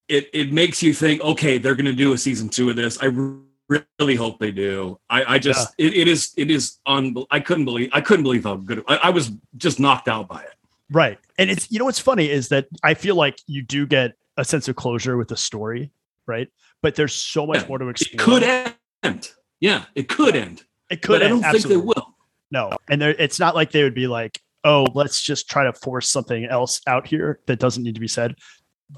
[0.10, 2.98] it it makes you think, okay, they're going to do a season two of this.
[3.02, 5.00] I really hope they do.
[5.10, 5.86] I, I just yeah.
[5.86, 7.15] it, it is it is on.
[7.32, 10.41] I couldn't believe I couldn't believe how good I, I was just knocked out by
[10.41, 10.54] it.
[10.91, 14.13] Right, and it's you know what's funny is that I feel like you do get
[14.38, 15.91] a sense of closure with the story,
[16.26, 16.50] right?
[16.82, 18.38] But there's so much yeah, more to explore.
[18.38, 19.30] It could end.
[19.60, 20.63] Yeah, it could end.
[20.89, 21.22] It could.
[21.22, 21.76] End, I don't absolutely.
[21.76, 22.15] think they will.
[22.52, 25.74] No, and there, it's not like they would be like, oh, let's just try to
[25.74, 28.36] force something else out here that doesn't need to be said.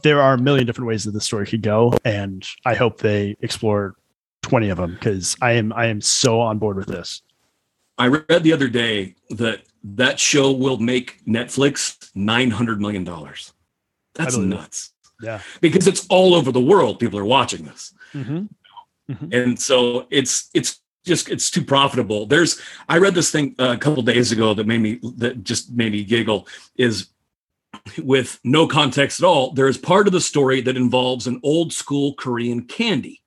[0.04, 3.36] There are a million different ways that the story could go, and I hope they
[3.42, 3.96] explore
[4.42, 7.22] twenty of them because I am I am so on board with this.
[7.98, 13.54] I read the other day that that show will make Netflix nine hundred million dollars.
[14.16, 14.94] That's nuts.
[15.22, 15.42] Yeah.
[15.62, 17.00] Because it's all over the world.
[17.00, 17.94] People are watching this.
[18.14, 18.46] Mm-hmm.
[19.12, 19.34] Mm-hmm.
[19.34, 22.26] And so it's it's just it's too profitable.
[22.26, 25.92] There's I read this thing a couple days ago that made me that just made
[25.92, 27.08] me giggle is
[28.04, 29.52] with no context at all.
[29.54, 33.22] There is part of the story that involves an old school Korean candy.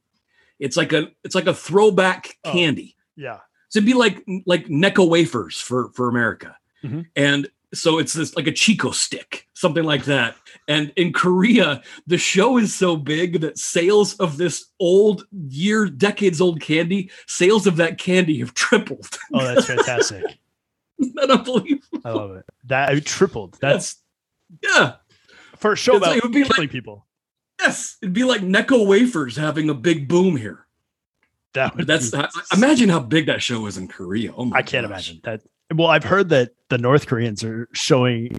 [0.59, 2.97] It's like a it's like a throwback oh, candy.
[3.17, 3.39] Yeah.
[3.69, 6.57] So it'd be like like Necco wafers for for America.
[6.85, 7.03] Mm-hmm.
[7.17, 10.37] And so it's this like a Chick-O-Stick, something like that.
[10.69, 16.41] And in Korea, the show is so big that sales of this old year, decades
[16.41, 19.19] old candy, sales of that candy have tripled.
[19.33, 20.23] Oh, that's fantastic.
[21.01, 21.99] Isn't that unbelievable?
[22.05, 22.45] I love it.
[22.65, 23.59] That it tripled.
[23.61, 23.97] That's
[24.63, 24.95] yeah.
[25.57, 27.07] For a show it's about like, it would be killing like, people.
[27.61, 30.67] Yes, it'd be like Necco wafers having a big boom here.
[31.55, 32.21] That would that's be,
[32.53, 34.33] imagine how big that show is in Korea.
[34.37, 34.91] Oh I can't gosh.
[34.91, 35.41] imagine that.
[35.73, 38.37] Well, I've heard that the North Koreans are showing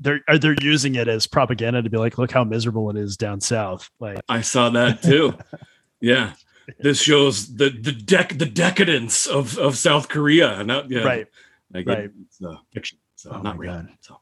[0.00, 3.40] they're they're using it as propaganda to be like, look how miserable it is down
[3.40, 3.88] south.
[4.00, 5.38] Like I saw that too.
[6.00, 6.34] yeah.
[6.78, 10.62] This shows the the dec the decadence of, of South Korea.
[10.64, 11.00] Not yeah.
[11.00, 11.26] Right.
[11.72, 11.98] Like right.
[12.04, 12.98] It, it's uh, fiction.
[13.14, 13.74] So oh not real.
[13.74, 13.88] God.
[14.00, 14.20] So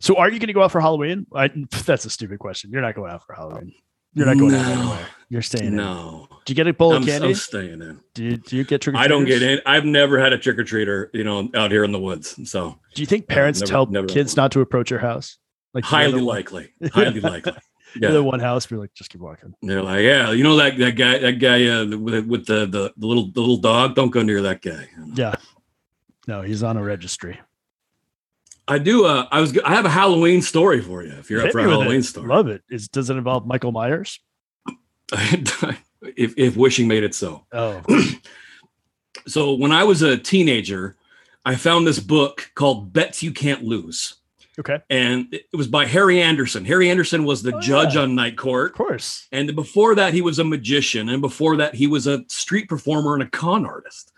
[0.00, 1.26] so are you going to go out for Halloween?
[1.34, 1.48] I,
[1.84, 2.70] that's a stupid question.
[2.72, 3.72] You're not going out for Halloween.
[4.14, 5.04] You're not going no, out anyway.
[5.28, 6.26] You're staying no.
[6.28, 6.36] in.
[6.44, 7.28] Do you get a bowl I'm, of candy?
[7.28, 8.00] I'm staying in.
[8.14, 8.96] Do you, do you get trick?
[8.96, 9.60] I don't get in.
[9.66, 12.50] I've never had a trick or treater, you know, out here in the woods.
[12.50, 15.38] So, do you think parents never, tell never kids not to approach your house?
[15.74, 17.52] Like highly likely, highly likely.
[18.00, 18.10] Yeah.
[18.10, 19.54] The one house, we're like, just keep walking.
[19.62, 22.92] They're like, yeah, you know that that guy, that guy uh, with, with the, the
[22.96, 23.94] the little the little dog.
[23.94, 24.88] Don't go near that guy.
[25.14, 25.34] Yeah,
[26.26, 27.38] no, he's on a registry.
[28.70, 29.04] I do.
[29.04, 29.58] Uh, I was.
[29.64, 31.10] I have a Halloween story for you.
[31.10, 32.04] If you're Hit up for a Halloween it.
[32.04, 32.62] story, love it.
[32.70, 34.20] Is does it involve Michael Myers?
[35.12, 37.44] if if wishing made it so.
[37.52, 37.82] Oh.
[39.26, 40.96] so when I was a teenager,
[41.44, 44.14] I found this book called "Bets You Can't Lose."
[44.60, 44.78] Okay.
[44.88, 46.64] And it was by Harry Anderson.
[46.64, 48.02] Harry Anderson was the oh, judge yeah.
[48.02, 48.72] on Night Court.
[48.72, 49.26] Of course.
[49.32, 51.08] And before that, he was a magician.
[51.08, 54.12] And before that, he was a street performer and a con artist.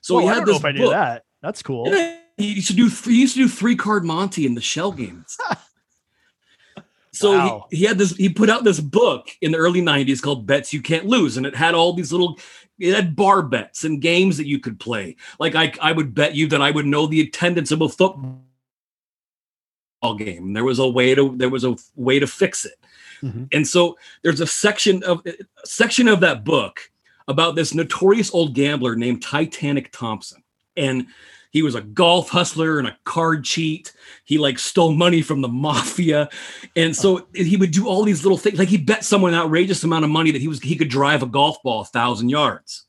[0.00, 0.64] So well, he had this book.
[0.64, 1.24] I knew that.
[1.42, 1.88] That's cool.
[1.88, 4.92] Yeah, he used to do he used to do three card Monty in the shell
[4.92, 5.36] games.
[7.12, 7.66] so wow.
[7.70, 10.72] he, he had this he put out this book in the early 90s called Bets
[10.72, 11.36] You Can't Lose.
[11.36, 12.38] And it had all these little
[12.78, 15.16] it had bar bets and games that you could play.
[15.38, 18.42] Like I, I would bet you that I would know the attendance of a football
[20.18, 20.52] game.
[20.52, 22.74] There was a way to there was a way to fix it.
[23.22, 23.44] Mm-hmm.
[23.52, 26.90] And so there's a section of a section of that book
[27.28, 30.42] about this notorious old gambler named Titanic Thompson.
[30.76, 31.06] And
[31.52, 33.92] he was a golf hustler and a card cheat.
[34.24, 36.30] He like stole money from the mafia.
[36.74, 38.58] And so he would do all these little things.
[38.58, 41.22] Like he bet someone an outrageous amount of money that he was he could drive
[41.22, 42.86] a golf ball a thousand yards.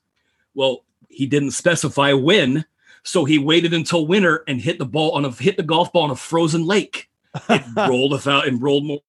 [0.55, 2.63] Well, he didn't specify when,
[3.03, 6.03] so he waited until winter and hit the ball on a hit the golf ball
[6.03, 7.09] on a frozen lake.
[7.49, 9.01] It rolled a and rolled more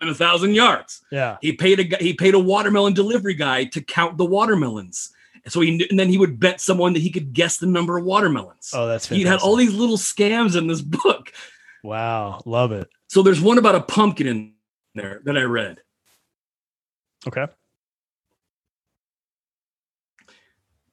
[0.00, 1.02] than a thousand yards.
[1.10, 1.36] Yeah.
[1.42, 5.12] He paid a he paid a watermelon delivery guy to count the watermelons.
[5.48, 7.98] So he knew, and then he would bet someone that he could guess the number
[7.98, 8.70] of watermelons.
[8.72, 9.16] Oh, that's fantastic.
[9.16, 11.32] he had all these little scams in this book.
[11.82, 12.88] Wow, love it.
[13.08, 14.54] So there's one about a pumpkin in
[14.94, 15.80] there that I read.
[17.26, 17.46] Okay.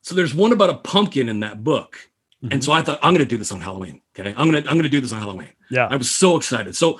[0.02, 2.10] So there's one about a pumpkin in that book.
[2.44, 2.54] Mm-hmm.
[2.54, 4.02] And so I thought I'm going to do this on Halloween.
[4.18, 5.50] Okay, I'm gonna I'm gonna do this on Halloween.
[5.70, 6.76] Yeah, I was so excited.
[6.76, 7.00] So,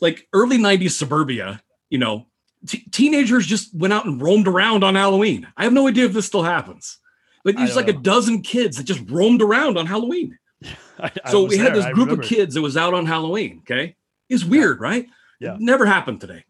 [0.00, 2.26] like early '90s suburbia, you know,
[2.66, 5.46] t- teenagers just went out and roamed around on Halloween.
[5.56, 6.98] I have no idea if this still happens,
[7.44, 7.98] but there's like know.
[7.98, 10.38] a dozen kids that just roamed around on Halloween.
[10.98, 13.60] I, I so we had this group of kids that was out on Halloween.
[13.60, 13.96] Okay,
[14.28, 14.86] it's weird, yeah.
[14.86, 15.06] right?
[15.40, 16.44] Yeah, it never happened today.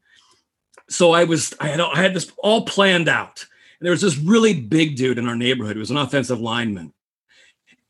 [0.88, 3.46] So I was I had I had this all planned out.
[3.78, 6.92] And there was this really big dude in our neighborhood who was an offensive lineman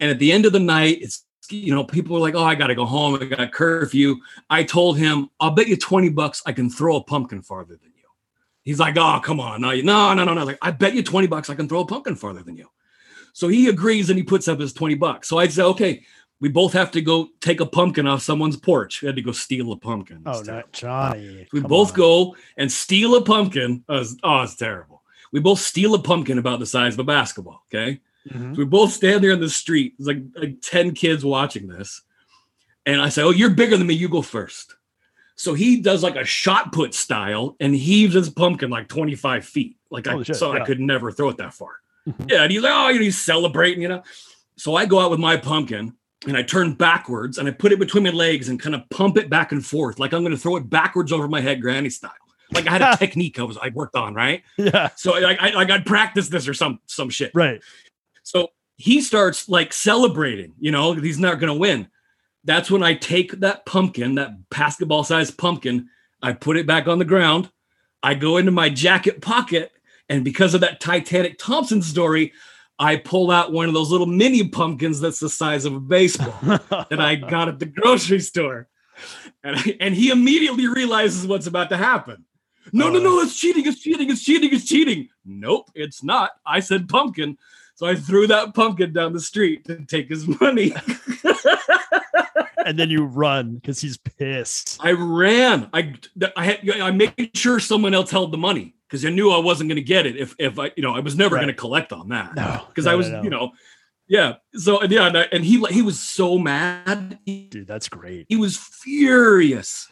[0.00, 2.54] and at the end of the night, it's you know, people were like, "Oh, I
[2.54, 3.18] got to go home.
[3.20, 4.16] I got curfew."
[4.48, 7.92] I told him, "I'll bet you twenty bucks I can throw a pumpkin farther than
[7.96, 7.99] you."
[8.62, 11.26] He's like, "Oh, come on, no, no, no, no, no." Like, I bet you twenty
[11.26, 12.68] bucks I can throw a pumpkin farther than you.
[13.32, 15.28] So he agrees and he puts up his twenty bucks.
[15.28, 16.04] So I say, "Okay,
[16.40, 19.02] we both have to go take a pumpkin off someone's porch.
[19.02, 20.22] We had to go steal a pumpkin.
[20.24, 21.46] Oh, not Johnny.
[21.52, 21.96] We both on.
[21.96, 23.84] go and steal a pumpkin.
[23.88, 25.02] Oh, it's, oh, it's terrible.
[25.32, 27.62] We both steal a pumpkin about the size of a basketball.
[27.68, 28.00] Okay.
[28.28, 28.54] Mm-hmm.
[28.54, 29.94] So we both stand there in the street.
[29.98, 32.02] There's like, like 10 kids watching this.
[32.86, 33.94] And I say, Oh, you're bigger than me.
[33.94, 34.74] You go first.
[35.40, 39.78] So he does like a shot put style and heaves his pumpkin like 25 feet.
[39.90, 40.60] Like I shit, so yeah.
[40.60, 41.76] I could never throw it that far.
[42.06, 42.28] Mm-hmm.
[42.28, 42.42] Yeah.
[42.42, 44.02] And he's like, Oh, you know, he's celebrating, you know.
[44.58, 47.78] So I go out with my pumpkin and I turn backwards and I put it
[47.78, 49.98] between my legs and kind of pump it back and forth.
[49.98, 52.12] Like I'm going to throw it backwards over my head, granny style.
[52.52, 54.42] Like I had a technique I was I worked on, right?
[54.58, 54.90] Yeah.
[54.94, 57.30] So like I like I'd practice this or some some shit.
[57.32, 57.62] Right.
[58.24, 61.88] So he starts like celebrating, you know, he's not going to win.
[62.44, 65.88] That's when I take that pumpkin, that basketball sized pumpkin,
[66.22, 67.50] I put it back on the ground.
[68.02, 69.72] I go into my jacket pocket.
[70.08, 72.32] And because of that Titanic Thompson story,
[72.78, 76.34] I pull out one of those little mini pumpkins that's the size of a baseball
[76.42, 78.68] that I got at the grocery store.
[79.44, 82.24] And, I, and he immediately realizes what's about to happen.
[82.72, 85.08] No, uh, no, no, it's cheating, it's cheating, it's cheating, it's cheating.
[85.24, 86.30] Nope, it's not.
[86.44, 87.36] I said pumpkin.
[87.74, 90.74] So I threw that pumpkin down the street to take his money.
[92.66, 94.78] and then you run because he's pissed.
[94.80, 95.68] I ran.
[95.72, 95.94] I
[96.36, 99.68] I had I made sure someone else held the money because I knew I wasn't
[99.68, 101.42] going to get it if if I you know I was never right.
[101.42, 102.34] going to collect on that.
[102.34, 103.22] No, because no, I was no, no.
[103.22, 103.52] you know
[104.10, 104.34] yeah.
[104.54, 107.20] So yeah, and, I, and he he was so mad.
[107.24, 108.26] Dude, that's great.
[108.28, 109.88] He was furious.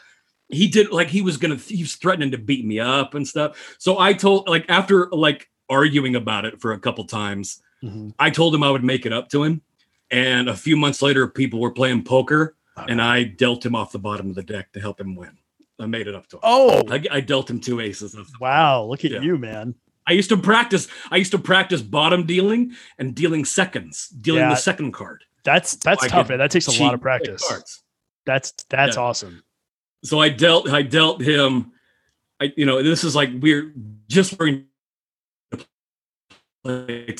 [0.48, 3.76] He did like he was gonna he was threatening to beat me up and stuff.
[3.78, 7.62] So I told like after like arguing about it for a couple times.
[7.82, 8.08] Mm-hmm.
[8.18, 9.62] I told him I would make it up to him.
[10.10, 12.56] And a few months later, people were playing poker.
[12.88, 15.36] And I dealt him off the bottom of the deck to help him win.
[15.80, 16.40] I made it up to him.
[16.42, 18.16] Oh, I, I dealt him two aces.
[18.40, 19.20] Wow, look at yeah.
[19.20, 19.74] you, man.
[20.06, 20.88] I used to practice.
[21.10, 24.50] I used to practice bottom dealing and dealing seconds, dealing yeah.
[24.50, 25.24] the second card.
[25.44, 26.38] That's that's so tough, man.
[26.38, 27.44] That takes a lot of practice.
[28.24, 29.02] That's that's yeah.
[29.02, 29.42] awesome.
[30.04, 31.72] So I dealt I dealt him.
[32.40, 33.72] I you know this is like we're
[34.08, 34.62] just we're
[36.64, 37.14] play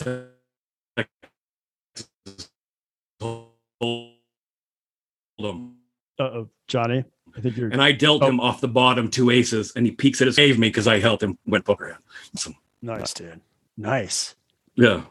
[5.41, 7.05] Uh-oh, Johnny.
[7.37, 8.27] I think you're and I dealt oh.
[8.27, 10.99] him off the bottom two aces, and he peeks at his gave me because I
[10.99, 12.03] helped him went poker hand.
[12.37, 13.41] So, nice, dude.
[13.77, 14.35] Nice.
[14.75, 15.03] Yeah,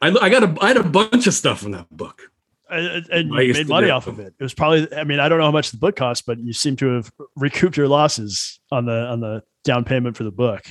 [0.00, 2.22] I, I got a I had a bunch of stuff in that book.
[2.68, 4.34] And, and you made money off of it.
[4.38, 4.92] It was probably.
[4.94, 7.12] I mean, I don't know how much the book cost, but you seem to have
[7.36, 10.64] recouped your losses on the on the down payment for the book.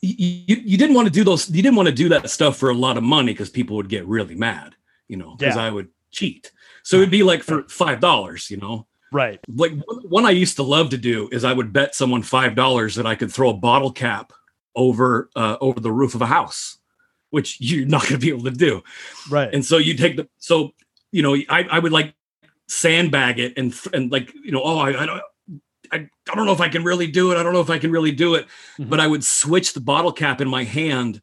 [0.00, 1.50] You, you, you didn't want to do those.
[1.50, 3.88] You didn't want to do that stuff for a lot of money because people would
[3.88, 4.74] get really mad.
[5.08, 5.64] You know, because yeah.
[5.64, 6.52] I would cheat.
[6.86, 8.48] So it'd be like for five dollars.
[8.48, 9.40] You know, Right.
[9.48, 9.72] Like
[10.02, 13.06] one I used to love to do is I would bet someone five dollars that
[13.06, 14.32] I could throw a bottle cap
[14.76, 16.78] over uh, over the roof of a house,
[17.30, 18.84] which you're not going to be able to do.
[19.28, 19.52] Right.
[19.52, 20.74] And so you take the so
[21.10, 22.14] you know I, I would like
[22.68, 25.22] sandbag it and and like you know oh I, I don't
[25.90, 25.96] I,
[26.30, 27.36] I don't know if I can really do it.
[27.36, 28.46] I don't know if I can really do it.
[28.78, 28.90] Mm-hmm.
[28.90, 31.20] But I would switch the bottle cap in my hand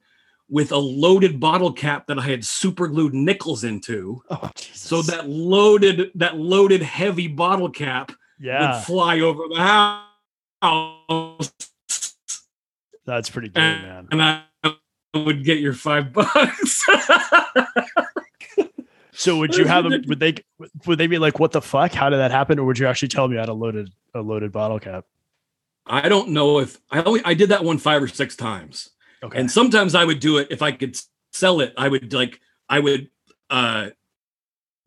[0.49, 4.21] with a loaded bottle cap that I had super glued nickels into.
[4.29, 8.75] Oh, so that loaded that loaded heavy bottle cap yeah.
[8.75, 10.01] would fly over the
[10.61, 11.51] house.
[13.05, 14.07] That's pretty good, and, man.
[14.11, 14.43] And I
[15.13, 16.83] would get your five bucks.
[19.11, 20.03] so would you have them?
[20.07, 20.35] Would they?
[20.85, 21.93] Would they be like, "What the fuck?
[21.93, 24.21] How did that happen?" Or would you actually tell me I had a loaded a
[24.21, 25.05] loaded bottle cap?
[25.85, 28.89] I don't know if I only I did that one five or six times.
[29.23, 29.39] Okay.
[29.39, 30.97] And sometimes I would do it if I could
[31.31, 31.73] sell it.
[31.77, 33.09] I would like I would
[33.49, 33.89] uh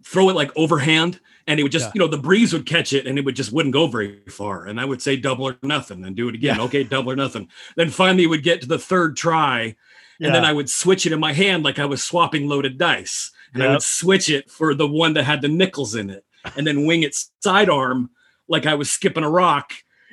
[0.04, 1.92] throw it like overhand and it would just yeah.
[1.94, 4.66] you know the breeze would catch it and it would just wouldn't go very far
[4.66, 6.62] and i would say double or nothing and do it again yeah.
[6.62, 9.74] okay double or nothing then finally would get to the third try
[10.18, 10.26] yeah.
[10.26, 13.32] and then i would switch it in my hand like i was swapping loaded dice
[13.52, 13.70] and yep.
[13.70, 16.24] i would switch it for the one that had the nickels in it
[16.56, 18.10] and then wing it sidearm
[18.48, 19.72] like i was skipping a rock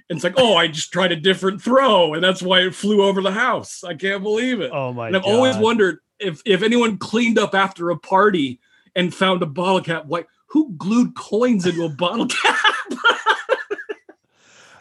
[0.09, 3.03] and it's like, oh, I just tried a different throw, and that's why it flew
[3.03, 3.83] over the house.
[3.83, 4.71] I can't believe it.
[4.73, 5.07] Oh my!
[5.07, 5.33] And I've God.
[5.33, 8.59] always wondered if if anyone cleaned up after a party
[8.95, 10.05] and found a bottle cap.
[10.05, 10.25] Why?
[10.47, 12.59] Who glued coins into a bottle cap?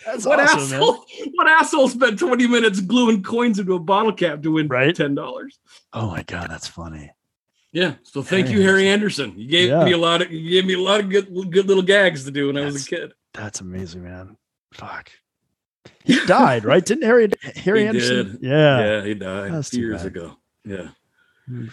[0.04, 0.92] That's what awesome, asshole?
[0.92, 1.32] Man.
[1.34, 4.94] What asshole spent twenty minutes gluing coins into a bottle cap to win right?
[4.94, 5.58] ten dollars?
[5.92, 7.12] Oh my god, that's funny.
[7.72, 7.94] Yeah.
[8.02, 9.30] So thank Harry you, Harry Anderson.
[9.30, 9.42] Anderson.
[9.42, 9.84] You gave yeah.
[9.84, 12.30] me a lot of you gave me a lot of good good little gags to
[12.30, 13.14] do when that's, I was a kid.
[13.32, 14.36] That's amazing, man.
[14.72, 15.10] Fuck.
[16.04, 16.84] He died, right?
[16.84, 18.32] Didn't Harry Harry he Anderson?
[18.32, 18.42] Did.
[18.42, 18.80] Yeah.
[18.80, 20.36] Yeah, he died That's years ago.
[20.64, 20.88] Yeah.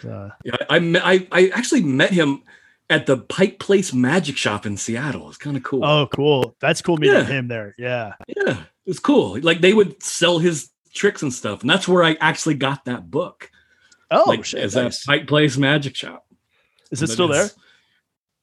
[0.04, 2.44] Uh, yeah, I, met, I I actually met him
[2.90, 5.30] at the Pike Place Magic Shop in Seattle.
[5.30, 5.86] It's kind of cool.
[5.86, 6.56] Oh, cool.
[6.60, 7.26] That's cool meeting yeah.
[7.26, 7.76] him there.
[7.78, 8.14] Yeah.
[8.28, 8.64] Yeah.
[8.86, 9.40] It's cool.
[9.42, 11.62] Like they would sell his tricks and stuff.
[11.62, 13.52] And that's where I actually got that book.
[14.12, 14.62] Oh, like, shit.
[14.62, 15.06] As nice.
[15.06, 16.26] Pike Place Magic Shop.
[16.92, 17.50] Is it still there?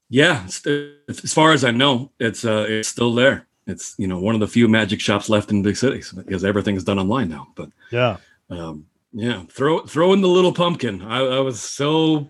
[0.09, 0.47] Yeah.
[0.47, 4.40] as far as I know, it's uh it's still there it's you know one of
[4.40, 7.48] the few magic shops left in big cities because everything's done online now.
[7.55, 8.18] But yeah,
[8.50, 11.02] um, yeah, throw throw in the little pumpkin.
[11.02, 12.29] I, I was so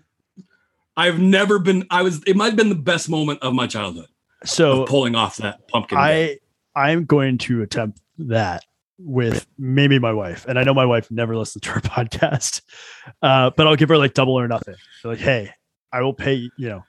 [0.96, 1.87] I've never been.
[1.90, 2.22] I was.
[2.27, 4.09] It might have been the best moment of my childhood.
[4.44, 5.99] So of pulling off that pumpkin.
[5.99, 6.38] I
[6.75, 8.64] I'm going to attempt that
[8.99, 12.62] with maybe my wife, and I know my wife never listens to our podcast,
[13.20, 14.77] uh, but I'll give her like double or nothing.
[15.03, 15.51] So like, hey,
[15.92, 16.51] I will pay.
[16.57, 16.85] You know,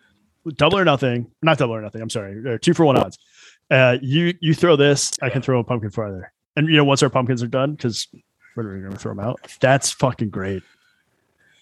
[0.55, 1.29] double or nothing.
[1.41, 2.01] Not double or nothing.
[2.01, 3.17] I'm sorry, two for one odds
[3.69, 6.32] uh, you you throw this, I can throw a pumpkin farther.
[6.56, 8.08] And you know, once our pumpkins are done, because
[8.56, 9.39] we're going to throw them out.
[9.62, 10.63] That's fucking great.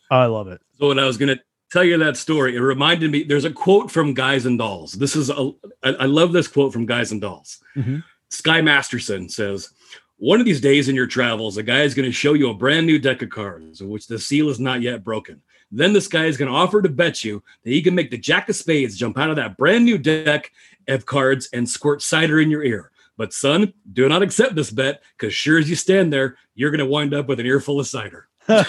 [0.10, 0.62] I love it.
[0.80, 1.41] So when I was going to
[1.72, 3.24] tell you that story, it reminded me.
[3.24, 4.94] There's a quote from Guys and Dolls.
[4.94, 5.52] This is a,
[5.84, 7.60] I, I love this quote from Guys and Dolls.
[7.76, 7.98] Mm-hmm.
[8.30, 9.72] Sky Masterson says,
[10.18, 12.54] "One of these days in your travels, a guy is going to show you a
[12.54, 15.41] brand new deck of cards, of which the seal is not yet broken."
[15.72, 18.18] Then this guy is going to offer to bet you that he can make the
[18.18, 20.52] Jack of Spades jump out of that brand new deck
[20.88, 22.91] of cards and squirt cider in your ear.
[23.17, 26.80] But son, do not accept this bet because sure as you stand there, you're going
[26.80, 28.28] to wind up with an earful of cider.
[28.48, 28.65] so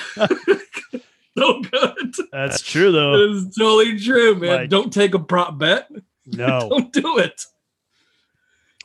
[1.36, 2.14] good.
[2.32, 3.14] That's true, though.
[3.14, 4.60] It's totally true, man.
[4.60, 5.88] Like, Don't take a prop bet.
[6.26, 7.44] No, don't do it.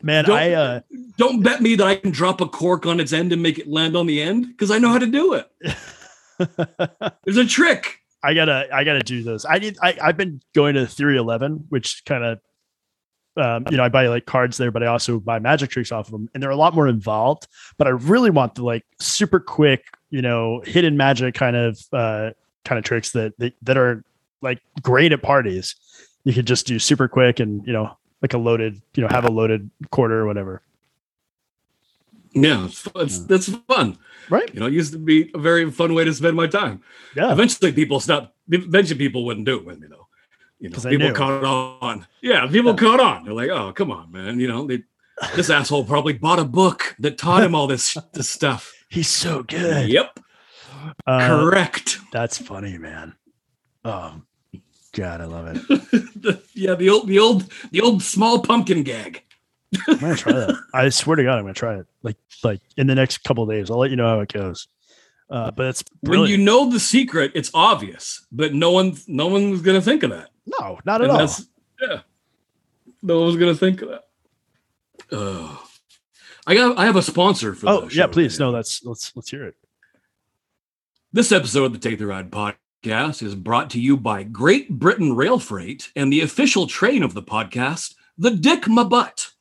[0.03, 0.79] Man, don't, I uh,
[1.17, 3.67] don't bet me that I can drop a cork on its end and make it
[3.67, 5.51] land on the end because I know how to do it.
[7.23, 7.99] There's a trick.
[8.23, 9.45] I gotta, I gotta do those.
[9.45, 9.77] I need.
[9.81, 12.39] I, I've been going to 311, which kind of
[13.37, 16.07] um, you know, I buy like cards there, but I also buy magic tricks off
[16.07, 17.47] of them, and they're a lot more involved.
[17.77, 22.31] But I really want the like super quick, you know, hidden magic kind of uh,
[22.65, 24.03] kind of tricks that, that that are
[24.41, 25.75] like great at parties.
[26.23, 29.25] You could just do super quick and you know, like a loaded, you know, have
[29.25, 30.61] a loaded quarter or whatever.
[32.33, 33.25] Yeah, it's, it's yeah.
[33.27, 33.97] that's fun,
[34.29, 34.53] right?
[34.53, 36.81] You know, it used to be a very fun way to spend my time.
[37.15, 37.31] Yeah.
[37.31, 38.35] Eventually, people stopped.
[38.49, 40.00] Eventually, people wouldn't do it with me though
[40.61, 41.43] you know, people caught
[41.81, 42.07] on.
[42.21, 43.25] Yeah, people caught on.
[43.25, 44.83] They're like, "Oh, come on, man!" You know, they,
[45.35, 48.73] this asshole probably bought a book that taught him all this this stuff.
[48.89, 49.89] He's so good.
[49.89, 50.19] Yep.
[51.05, 51.99] Uh, Correct.
[52.11, 53.15] That's funny, man.
[53.83, 54.21] Oh
[54.93, 56.01] God, I love it.
[56.21, 59.23] The- yeah, the old, the old, the old small pumpkin gag.
[59.87, 60.55] I'm gonna try that.
[60.71, 61.87] I swear to God, I'm gonna try it.
[62.03, 63.71] Like, like in the next couple of days.
[63.71, 64.67] I'll let you know how it goes.
[65.31, 69.61] Uh, but it's When you know the secret, it's obvious, but no one, no one's
[69.61, 70.29] gonna think of that.
[70.45, 71.29] No, not at And all.
[71.81, 72.01] Yeah,
[73.01, 74.03] no one's gonna think of that.
[75.11, 75.63] Oh,
[76.47, 77.69] I got, I have a sponsor for.
[77.69, 78.33] Oh yeah, please.
[78.33, 78.45] today.
[78.45, 79.55] No, that's let's let's hear it.
[81.13, 85.15] This episode of the Take the Ride podcast is brought to you by Great Britain
[85.15, 89.31] Rail Freight and the official train of the podcast, the Dick My Butt.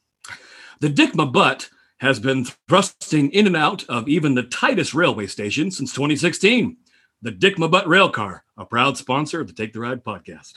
[0.81, 5.27] The Dick My Butt has been thrusting in and out of even the tightest railway
[5.27, 6.77] station since 2016.
[7.23, 10.55] The Dick My Butt Rail Car, a proud sponsor of the Take the Ride podcast.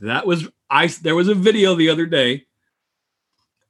[0.00, 0.86] That was I.
[0.88, 2.46] There was a video the other day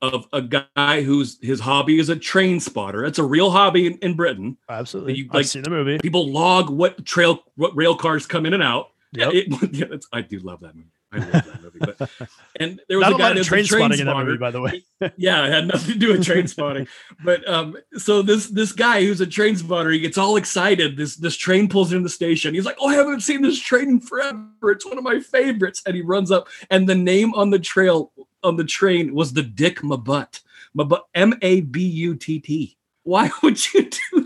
[0.00, 3.04] of a guy whose his hobby is a train spotter.
[3.04, 5.14] It's a real hobby in, in Britain Absolutely.
[5.14, 5.98] You, I've like- seen the movie.
[5.98, 8.88] people log what trail what rail cars come in and out.
[9.12, 9.30] Yep.
[9.34, 10.88] It- I do love that movie.
[11.12, 11.78] I love that movie.
[11.78, 12.10] But
[12.60, 14.60] and there was Not a guy lot of train spotting in that movie, by the
[14.60, 14.84] way.
[15.16, 16.86] Yeah, it had nothing to do with train spotting.
[17.24, 20.96] But um, so this this guy who's a train spotter, he gets all excited.
[20.96, 22.54] This this train pulls in the station.
[22.54, 24.70] He's like, "Oh, I haven't seen this train in forever.
[24.70, 28.12] It's one of my favorites." And he runs up, and the name on the trail
[28.44, 30.40] on the train was the Dick Mabutt.
[30.76, 32.76] Mabutt, M A B U T T.
[33.02, 34.21] Why would you do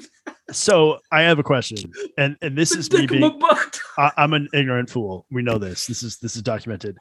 [0.57, 3.25] So I have a question, and and this is me being,
[3.99, 5.27] I, I'm an ignorant fool.
[5.31, 5.87] We know this.
[5.87, 6.97] This is this is documented.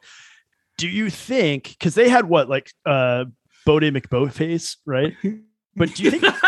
[0.78, 3.26] Do you think because they had what like uh
[3.66, 5.14] Boaty McBoatface, right?
[5.78, 6.24] But do you think.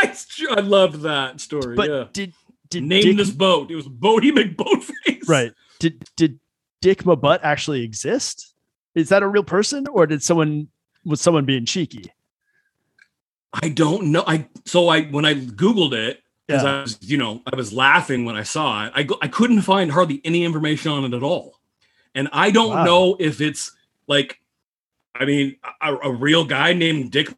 [0.55, 1.76] I love that story.
[1.76, 2.05] but yeah.
[2.14, 2.34] did
[2.70, 3.70] did Name Dick, this boat.
[3.70, 5.28] It was Boaty McBoatface.
[5.28, 5.51] right?
[5.80, 6.39] Did did
[6.82, 8.53] Dick Mabutt actually exist?
[8.95, 10.70] Is that a real person or did someone
[11.03, 12.14] was someone being cheeky?
[13.53, 14.24] I don't know.
[14.26, 16.78] I so I when I googled it because Yeah.
[16.78, 18.91] I was you know I was laughing when I saw it.
[18.95, 21.60] I go, I couldn't find hardly any information on it at all,
[22.16, 22.84] and I don't Wow.
[22.86, 23.72] know if it's
[24.08, 24.39] like,
[25.16, 27.30] I mean, a, a real guy named Dick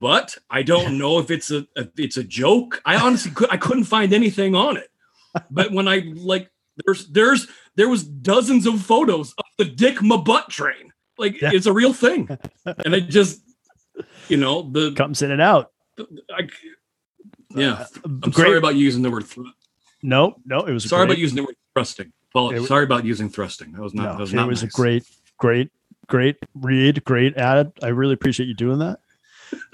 [0.00, 0.36] Butt.
[0.50, 2.82] I don't know if it's a, a it's a joke.
[2.84, 4.90] I honestly could I couldn't find anything on it.
[5.50, 6.50] But when I like
[6.84, 10.92] there's there's there was dozens of photos of the Dick Butt train.
[11.18, 11.50] Like Yeah.
[11.52, 12.28] it's a real thing,
[12.84, 13.40] and it just
[14.28, 15.72] you know the Comes in and out.
[15.98, 16.48] I,
[17.56, 18.34] yeah, I'm Great.
[18.34, 19.24] sorry about using the word.
[19.24, 19.42] Thr-
[20.02, 22.12] No, no, it was sorry great, about using the word thrusting.
[22.34, 23.72] Well, It sorry about using thrusting.
[23.72, 24.02] That was not.
[24.04, 25.04] no, that was it not was a great,
[25.38, 25.70] great,
[26.06, 27.72] great read, great ad.
[27.82, 28.98] I really appreciate you doing that.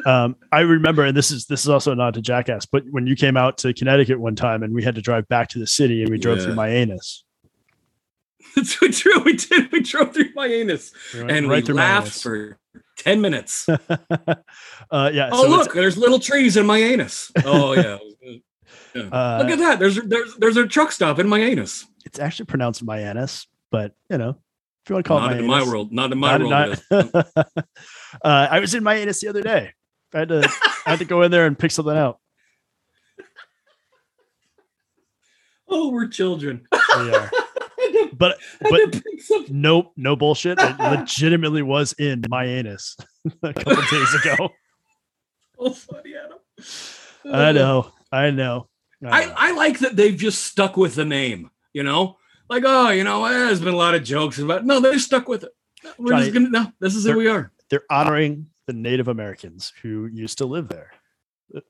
[0.05, 3.07] Um, I remember, and this is this is also a nod to Jackass, but when
[3.07, 5.67] you came out to Connecticut one time and we had to drive back to the
[5.67, 6.55] city and we drove through Yeah.
[6.57, 7.25] my anus.
[8.57, 9.19] It's true.
[9.25, 9.73] We did.
[9.73, 12.23] We drove through my anus We and right we through my laughed anus.
[12.23, 12.59] for
[13.03, 13.69] ten minutes.
[14.91, 15.31] uh, yeah.
[15.33, 17.31] oh so look, there's little trees in my anus.
[17.45, 17.99] Oh yeah.
[18.95, 19.05] Yeah.
[19.05, 19.79] Uh, look at that.
[19.79, 21.87] There's there's there's a truck stop in my anus.
[22.05, 25.39] it's actually pronounced my anus, but you know, if you want to call Not it
[25.41, 25.93] in my my world.
[25.93, 27.11] Not in my not- world.
[27.15, 29.73] not- uh, I was in my anus the other day.
[30.13, 30.47] I had to
[30.85, 32.19] I had to go in there and pick something out.
[35.69, 36.67] oh, we're children.
[36.95, 37.31] Yeah.
[38.23, 39.61] But but had to pick something.
[39.61, 40.61] nope, no bullshit.
[40.61, 42.97] It legitimately was in my anus
[43.43, 44.49] a couple days ago.
[45.65, 46.39] Oh, funny, Adam.
[47.33, 48.67] I know, I know.
[49.07, 49.35] I, know.
[49.37, 52.17] I like that they've just stuck with the name, you know?
[52.51, 55.29] Like, oh, you know, eh, there's been a lot of jokes about no, they stuck
[55.29, 55.53] with it.
[55.99, 57.53] We're just gonna no, this is who we are.
[57.71, 60.91] They're honoring the Native Americans who used to live there.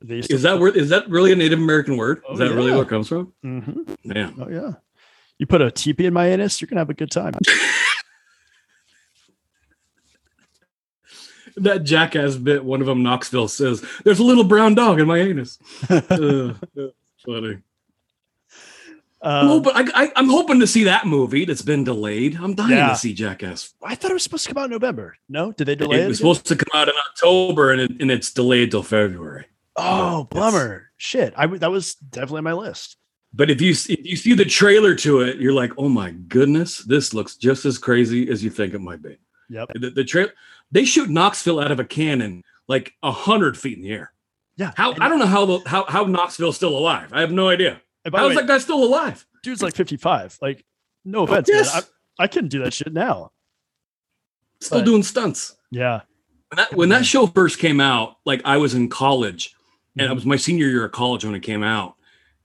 [0.01, 2.23] They Is that word is that really a Native American word?
[2.27, 2.77] Oh, Is that really yeah.
[2.77, 3.33] where it comes from?
[3.45, 3.97] Mhm.
[4.05, 4.31] Yeah.
[4.41, 4.73] Oh yeah.
[5.43, 7.35] You put a teepee in my anus, you're gonna have a good time.
[11.57, 15.19] That jackass bit, one of them Knoxville says, There's a little brown dog in my
[15.19, 15.59] anus.
[15.91, 16.55] Uh,
[17.27, 17.59] funny.
[19.21, 22.37] I'm, Um, hoping, I, I, I'm hoping to see that movie that's been delayed.
[22.41, 22.89] I'm dying Yeah.
[22.91, 23.75] to see Jackass.
[23.85, 25.15] I thought it was supposed to come out in November.
[25.29, 26.09] No, did they delay It it?
[26.09, 26.35] was again?
[26.35, 29.45] supposed to come out in October and, it, and it's delayed till February.
[29.77, 30.91] Oh, It's- bummer!
[30.97, 32.97] Shit, I that was definitely on my list.
[33.35, 36.11] But if you see- if you see the trailer to it, you're like, oh my
[36.11, 39.17] goodness, this looks just as crazy as you think it might be.
[39.49, 39.69] Yep.
[39.75, 40.33] The, the trailer,
[40.71, 44.13] they shoot Knoxville out of a cannon like a hundred feet in the air.
[44.57, 44.73] Yeah.
[44.77, 47.09] How I don't know how the, how how Knoxville's still alive.
[47.13, 47.81] I have no idea.
[48.05, 49.27] and by the How way, that guy still alive?
[49.43, 50.39] dude's like 55.
[50.43, 50.65] Like,
[51.05, 51.75] no offense, Yes.
[51.75, 51.83] man.
[52.19, 53.33] I, I couldn't do that shit now.
[54.61, 55.57] Still But- doing stunts.
[55.71, 56.03] Yeah.
[56.51, 59.55] When that, when that show first came out, like I was in college,
[59.97, 60.13] and Mm-hmm.
[60.13, 61.95] it was my senior year of college when it came out,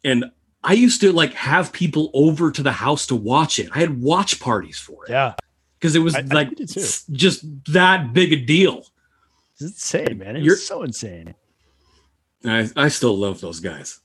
[0.05, 0.31] and
[0.69, 3.69] I used to like have people over to the house to watch it.
[3.73, 5.33] I had watch parties for it Yeah.
[5.79, 8.85] because it was I- I like s- just that big a deal.
[9.53, 10.35] It's insane, man.
[10.35, 11.33] It's You're- so insane.
[12.45, 13.99] I, I still love those guys.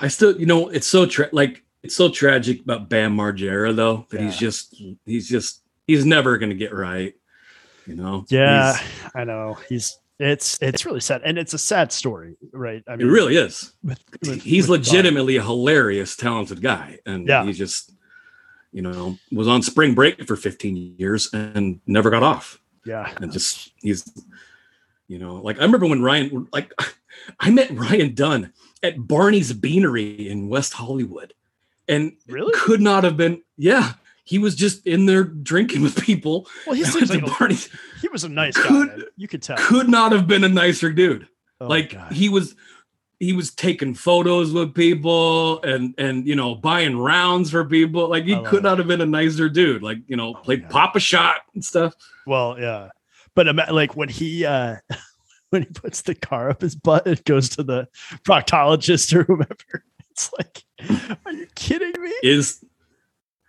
[0.00, 4.06] I still, you know, it's so tra- like it's so tragic about Bam Margera though
[4.10, 4.26] that yeah.
[4.26, 7.14] he's just he's just he's never gonna get right.
[7.86, 8.24] You know?
[8.30, 8.78] Yeah,
[9.14, 9.58] I know.
[9.68, 12.82] He's it's it's really sad, and it's a sad story, right?
[12.86, 13.72] I mean, it really is.
[13.82, 17.44] With, with, he's with legitimately a hilarious, talented guy, and yeah.
[17.44, 17.92] he just,
[18.72, 22.60] you know, was on spring break for 15 years and never got off.
[22.84, 24.04] Yeah, and just he's,
[25.08, 26.72] you know, like I remember when Ryan, like,
[27.40, 28.52] I met Ryan Dunn
[28.82, 31.34] at Barney's Beanery in West Hollywood,
[31.88, 33.94] and really could not have been, yeah,
[34.24, 36.48] he was just in there drinking with people.
[36.66, 37.54] Well, he seems like a,
[38.00, 38.96] he was a nice could, guy.
[38.96, 39.04] Man.
[39.16, 39.56] You could tell.
[39.58, 41.28] Could not have been a nicer dude.
[41.60, 42.56] Oh, like he was
[43.20, 48.08] he was taking photos with people and and you know buying rounds for people.
[48.08, 49.82] Like he could not have been a nicer dude.
[49.82, 51.94] Like you know, oh, played Pop-A-Shot and stuff.
[52.26, 52.88] Well, yeah,
[53.34, 54.76] but like when he uh
[55.50, 57.88] when he puts the car up his butt, it goes to the
[58.26, 59.84] proctologist or whoever.
[60.16, 60.62] It's like,
[61.26, 62.14] are you kidding me?
[62.22, 62.64] Is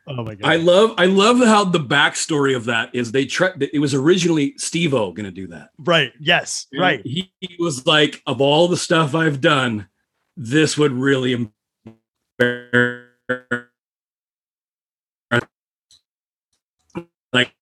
[0.07, 0.51] Oh my god!
[0.51, 3.61] I love I love how the backstory of that is they tried.
[3.73, 5.69] It was originally Steve-O going to do that.
[5.79, 6.13] Right.
[6.19, 6.67] Yes.
[6.71, 7.01] And right.
[7.03, 9.87] He, he, was like, of all the stuff I've done,
[10.37, 11.49] this would really
[17.33, 17.55] like.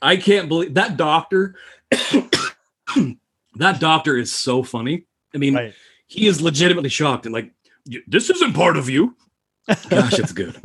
[0.00, 1.54] I can't believe that doctor.
[1.90, 5.04] that doctor is so funny.
[5.34, 5.74] I mean, right.
[6.06, 7.52] he is legitimately shocked and like,
[8.06, 9.14] this isn't part of you.
[9.90, 10.58] Gosh, it's good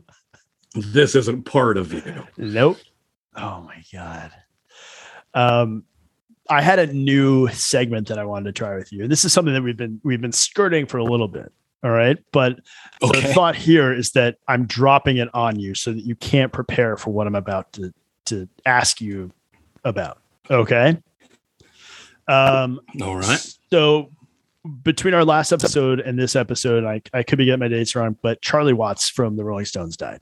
[0.73, 2.27] this isn't part of you.
[2.37, 2.77] Nope.
[3.35, 4.31] Oh my god.
[5.33, 5.83] Um,
[6.49, 9.07] I had a new segment that I wanted to try with you.
[9.07, 11.51] This is something that we've been we've been skirting for a little bit.
[11.83, 12.17] All right.
[12.31, 12.59] But
[13.01, 13.21] okay.
[13.21, 16.97] the thought here is that I'm dropping it on you so that you can't prepare
[16.97, 17.93] for what I'm about to
[18.25, 19.31] to ask you
[19.83, 20.19] about.
[20.49, 20.97] Okay.
[22.27, 23.55] Um all right.
[23.71, 24.09] So
[24.83, 28.17] between our last episode and this episode, I, I could be getting my dates wrong,
[28.21, 30.21] but Charlie Watts from the Rolling Stones died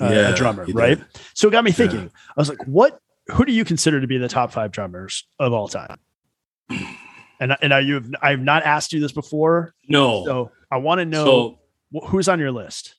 [0.00, 0.98] uh, yeah, a drummer, right?
[0.98, 1.06] Did.
[1.34, 2.02] So it got me thinking.
[2.02, 2.08] Yeah.
[2.36, 3.00] I was like, what?
[3.32, 5.98] Who do you consider to be the top five drummers of all time?
[7.40, 7.94] And and are you?
[7.94, 9.74] Have I've not asked you this before.
[9.88, 10.24] No.
[10.24, 11.58] So I want to know
[11.92, 12.96] so, who's on your list.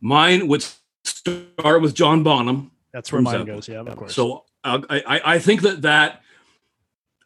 [0.00, 0.64] Mine would
[1.04, 2.70] start with John Bonham.
[2.92, 3.68] That's where mine goes.
[3.68, 4.14] Yeah, of course.
[4.14, 6.22] So uh, I I think that that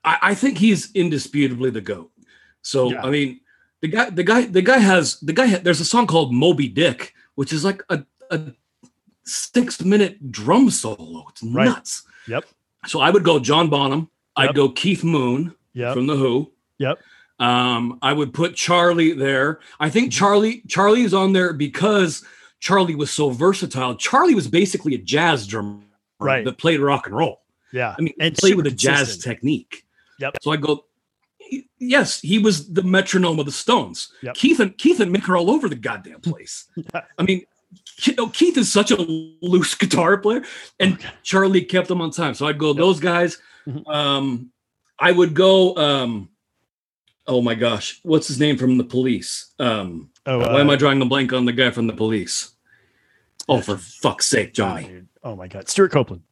[0.05, 2.11] I, I think he's indisputably the goat.
[2.62, 3.03] So yeah.
[3.03, 3.41] I mean,
[3.80, 5.57] the guy the guy the guy has the guy.
[5.57, 8.53] There's a song called Moby Dick, which is like a a
[9.25, 11.27] six minute drum solo.
[11.31, 11.66] It's right.
[11.66, 12.05] nuts.
[12.29, 12.45] Yep.
[12.87, 14.11] So I would go John Bonham.
[14.39, 14.49] Yep.
[14.51, 15.95] I'd go Keith Moon yep.
[15.95, 16.51] from the Who.
[16.79, 16.99] Yep.
[17.39, 19.61] Um, I would put Charlie there.
[19.79, 22.25] I think Charlie Charlie is on there because
[22.61, 23.97] Charlie was so versatile.
[23.97, 25.81] Charlie was basically a jazz drummer
[26.18, 26.45] right.
[26.45, 27.41] that played rock and roll.
[27.73, 27.95] Yeah.
[27.99, 29.87] I mean, and played with a jazz technique.
[30.18, 30.37] Yep.
[30.43, 30.85] So I go,
[31.79, 34.12] yes, he was the metronome of the Stones.
[34.23, 34.35] Yep.
[34.35, 36.66] Keith and Keith and Mick are all over the goddamn place.
[37.18, 37.45] I mean,
[38.07, 40.42] you know, Keith is such a loose guitar player,
[40.78, 41.09] and okay.
[41.22, 42.34] Charlie kept them on time.
[42.34, 42.76] So I'd go yep.
[42.76, 43.38] those guys.
[43.66, 43.88] Mm-hmm.
[43.90, 44.53] Um,
[44.98, 45.76] I would go.
[45.76, 46.30] Um,
[47.26, 49.53] oh my gosh, what's his name from the Police?
[49.59, 52.53] Um, oh, why uh, am I drawing a blank on the guy from the Police?
[53.48, 55.03] Oh, for fuck's sake, Johnny!
[55.24, 56.22] Oh my god, Stewart Copeland.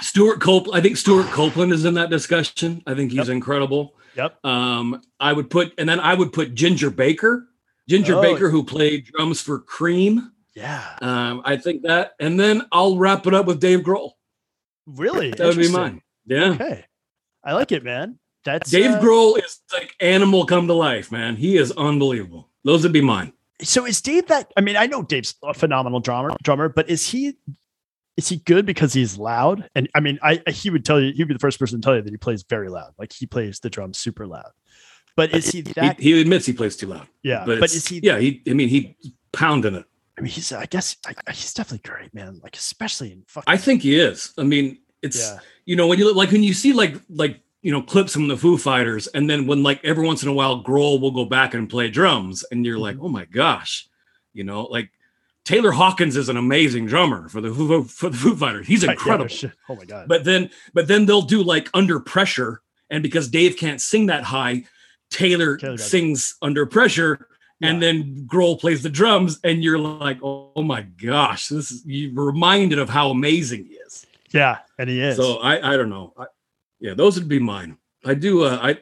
[0.00, 0.78] Stewart Copeland.
[0.78, 2.82] I think Stewart Copeland is in that discussion.
[2.86, 3.28] I think he's yep.
[3.28, 3.94] incredible.
[4.16, 4.44] Yep.
[4.44, 7.48] Um, I would put, and then I would put Ginger Baker.
[7.88, 8.22] Ginger oh.
[8.22, 10.32] Baker, who played drums for Cream.
[10.56, 10.96] Yeah.
[11.02, 14.12] Um, I think that, and then I'll wrap it up with Dave Grohl.
[14.86, 15.30] Really?
[15.30, 16.00] That would be mine.
[16.24, 16.52] Yeah.
[16.52, 16.84] Okay.
[17.44, 18.18] I like it, man.
[18.44, 21.36] That's Dave uh, Grohl is like animal come to life, man.
[21.36, 22.50] He is unbelievable.
[22.64, 23.32] Those would be mine.
[23.62, 24.52] So is Dave that?
[24.56, 27.36] I mean, I know Dave's a phenomenal drummer, drummer, but is he
[28.16, 29.68] is he good because he's loud?
[29.74, 31.96] And I mean, I he would tell you he'd be the first person to tell
[31.96, 32.92] you that he plays very loud.
[32.98, 34.50] Like he plays the drums super loud.
[35.16, 35.98] But is he that?
[35.98, 37.08] He, he admits he plays too loud.
[37.22, 38.00] Yeah, but, but is he?
[38.02, 38.42] Yeah, he.
[38.48, 38.96] I mean, he
[39.32, 39.84] pounding it.
[40.18, 40.52] I mean, he's.
[40.52, 42.40] I guess I, he's definitely great, man.
[42.42, 43.52] Like especially in fucking.
[43.52, 44.32] I think he is.
[44.38, 45.38] I mean, it's yeah.
[45.66, 48.36] you know when you like when you see like like you know clips from the
[48.36, 51.54] Foo Fighters, and then when like every once in a while Grohl will go back
[51.54, 53.04] and play drums, and you're like, mm-hmm.
[53.04, 53.88] oh my gosh,
[54.32, 54.90] you know, like
[55.44, 58.66] Taylor Hawkins is an amazing drummer for the Foo, for the Foo Fighters.
[58.66, 59.30] He's incredible.
[59.30, 60.08] Yeah, oh my god!
[60.08, 64.24] But then but then they'll do like under pressure, and because Dave can't sing that
[64.24, 64.64] high,
[65.10, 67.28] Taylor, Taylor sings under pressure
[67.62, 71.82] and then Grohl plays the drums, and you're like, oh, oh, my gosh, this is
[71.86, 74.06] you're reminded of how amazing he is.
[74.30, 75.16] Yeah, and he is.
[75.16, 76.12] So I I don't know.
[76.18, 76.26] I,
[76.80, 77.78] yeah, those would be mine.
[78.04, 78.44] I do.
[78.44, 78.78] Uh, I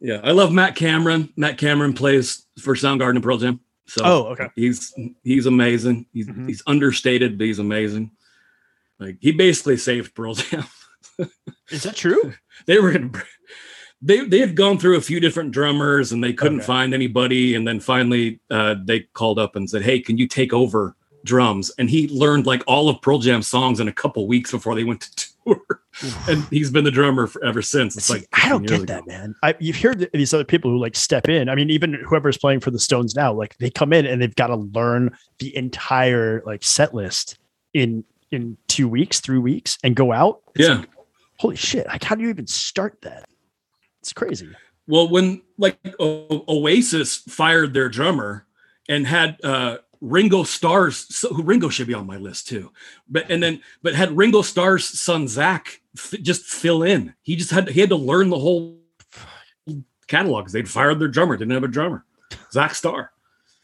[0.00, 1.32] yeah, I love Matt Cameron.
[1.36, 3.60] Matt Cameron plays for Soundgarden and Pearl Jam.
[3.86, 4.48] So oh, okay.
[4.54, 6.06] He's he's amazing.
[6.12, 6.46] He's mm-hmm.
[6.46, 8.12] he's understated, but he's amazing.
[8.98, 10.64] Like he basically saved Pearl Jam.
[11.70, 12.32] is that true?
[12.66, 13.10] they were gonna
[14.00, 16.66] they they had gone through a few different drummers and they couldn't Okay.
[16.66, 20.52] find anybody, and then finally uh, they called up and said, "Hey, can you take
[20.52, 20.94] over
[21.24, 24.74] drums?" And he learned like all of Pearl Jam songs in a couple weeks before
[24.74, 25.60] they went to tour,
[26.28, 27.96] and he's been the drummer for, ever since.
[27.96, 29.34] It's See, like I don't 15 years get that, man.
[29.42, 31.48] I, you've heard these other people who like step in.
[31.48, 34.34] I mean, even whoever's playing for the Stones now, like they come in and they've
[34.36, 37.38] got to learn the entire like set list
[37.74, 40.40] in in two weeks, three weeks, and go out.
[40.54, 40.74] It's Yeah.
[40.76, 40.88] like,
[41.38, 41.86] holy shit!
[41.88, 43.24] Like, how do you even start that?
[44.00, 44.48] It's crazy.
[44.86, 48.46] Well, when like o- Oasis fired their drummer
[48.88, 52.72] and had uh Ringo Starr's so who Ringo should be on my list too,
[53.08, 57.12] but and then but had Ringo Starr's son Zak f- just fill in.
[57.22, 58.78] He just had he had to learn the whole
[60.06, 62.04] catalog because they'd fired their drummer, didn't have a drummer.
[62.52, 63.10] Zak Starr.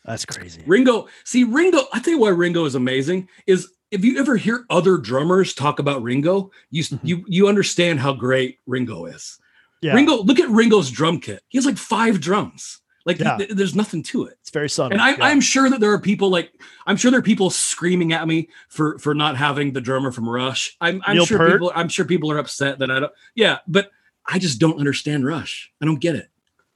[0.05, 0.63] That's crazy.
[0.67, 1.85] Ringo, see Ringo.
[1.93, 5.79] I tell you why Ringo is amazing is if you ever hear other drummers talk
[5.79, 7.01] about Ringo, you Mhm.
[7.03, 9.39] you you understand how great Ringo is.
[9.85, 11.43] Yeah, Ringo, look at Ringo's drum kit.
[11.49, 12.81] He has like five drums.
[13.07, 13.37] Like Yeah.
[13.37, 14.39] th- there's nothing to it.
[14.41, 14.93] it's very subtle.
[14.93, 15.25] And I, yeah.
[15.27, 16.53] I'm sure that there are people like
[16.87, 20.27] I'm sure there are people screaming at me for for not having the drummer from
[20.27, 20.75] Rush.
[20.81, 21.53] I'm, I'm sure Peart?
[21.53, 23.13] people I'm sure people are upset that I don't.
[23.35, 23.91] Yeah, but
[24.25, 25.71] I just don't understand Rush.
[25.83, 26.31] I don't get it.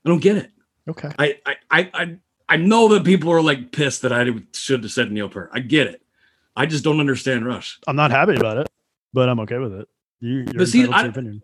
[0.05, 0.51] I don't get it.
[0.91, 1.11] okay.
[1.19, 2.17] I I I I,
[2.51, 5.49] I know that people are like pissed that I should have said Neil Peart.
[5.55, 6.03] I get it.
[6.55, 7.79] I just don't understand Rush.
[7.87, 8.69] I'm not happy about it,
[9.15, 9.89] but I'm okay with it.
[10.21, 11.43] You, you're But see, I- opinion.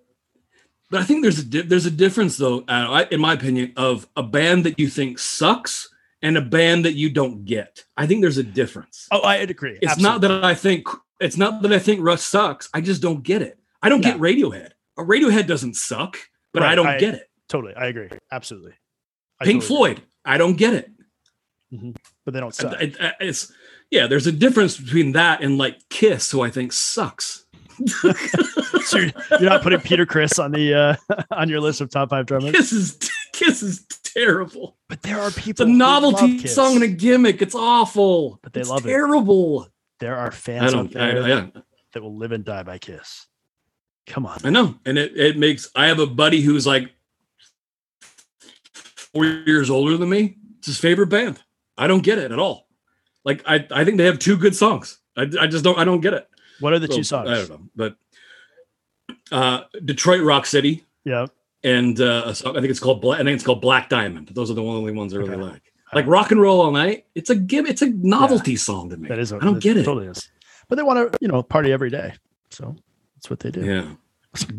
[0.94, 4.06] But I think there's a di- there's a difference though, I- in my opinion, of
[4.14, 5.88] a band that you think sucks
[6.22, 7.84] and a band that you don't get.
[7.96, 9.08] I think there's a difference.
[9.10, 9.76] Oh, I agree.
[9.82, 10.86] it's not that I think
[11.20, 12.68] it's not that I think Rush sucks.
[12.72, 13.58] I just don't get it.
[13.82, 14.70] I don't get Radiohead.
[14.96, 16.16] A Radiohead doesn't suck,
[16.52, 17.28] but I don't I- get it.
[17.48, 17.74] totally.
[17.74, 18.10] I agree.
[18.30, 18.74] Absolutely.
[19.40, 19.96] I Pink totally agree.
[19.96, 20.92] Floyd, I don't get it.
[21.72, 21.90] Mm-hmm.
[22.24, 22.80] but they don't suck.
[22.80, 23.52] It- it's
[23.90, 24.06] yeah.
[24.06, 27.43] There's a difference between that and like Kiss, who I think sucks.
[28.84, 29.10] so you're,
[29.40, 30.96] you're not putting Peter Criss on the uh,
[31.30, 32.52] on your list of top five drummers.
[32.52, 34.76] Kiss is Kiss is terrible.
[34.88, 35.66] But there are It's people.
[35.66, 36.54] a who love novelty Kiss.
[36.54, 37.42] song and a gimmick.
[37.42, 38.38] It's awful.
[38.42, 38.88] But they It's love it.
[38.88, 39.68] terrible.
[40.00, 40.96] There are fans out don't.
[40.96, 41.46] I, there yeah,
[41.92, 43.26] that will live and die by Kiss.
[44.06, 44.38] Come on.
[44.44, 45.70] I know, and it it makes.
[45.74, 46.90] I have a buddy who's like
[49.12, 50.36] four years older than me.
[50.58, 51.40] It's his favorite band.
[51.78, 52.68] I don't get it at all.
[53.24, 54.98] Like I, I think they have two good songs.
[55.16, 55.78] I, I just don't.
[55.78, 56.28] I don't get it.
[56.60, 57.28] What are the two songs?
[57.30, 57.96] I don't know, but
[59.32, 61.26] uh, Detroit Rock City Yeah.
[61.62, 63.00] and uh, a song, I think it's called.
[63.00, 64.28] Bla- I think it's called Black Diamond.
[64.34, 65.42] Those are the only ones I really Okay.
[65.42, 65.62] like.
[65.92, 67.06] Like Rock and Roll All Night.
[67.14, 67.66] It's a give.
[67.66, 69.08] It's a novelty song to me.
[69.08, 69.32] That is.
[69.32, 69.84] I don't get it.
[69.84, 70.28] Totally is.
[70.68, 72.14] But they want to, you know, party every day.
[72.50, 72.74] So
[73.14, 73.64] that's what they do.
[73.64, 73.92] Yeah.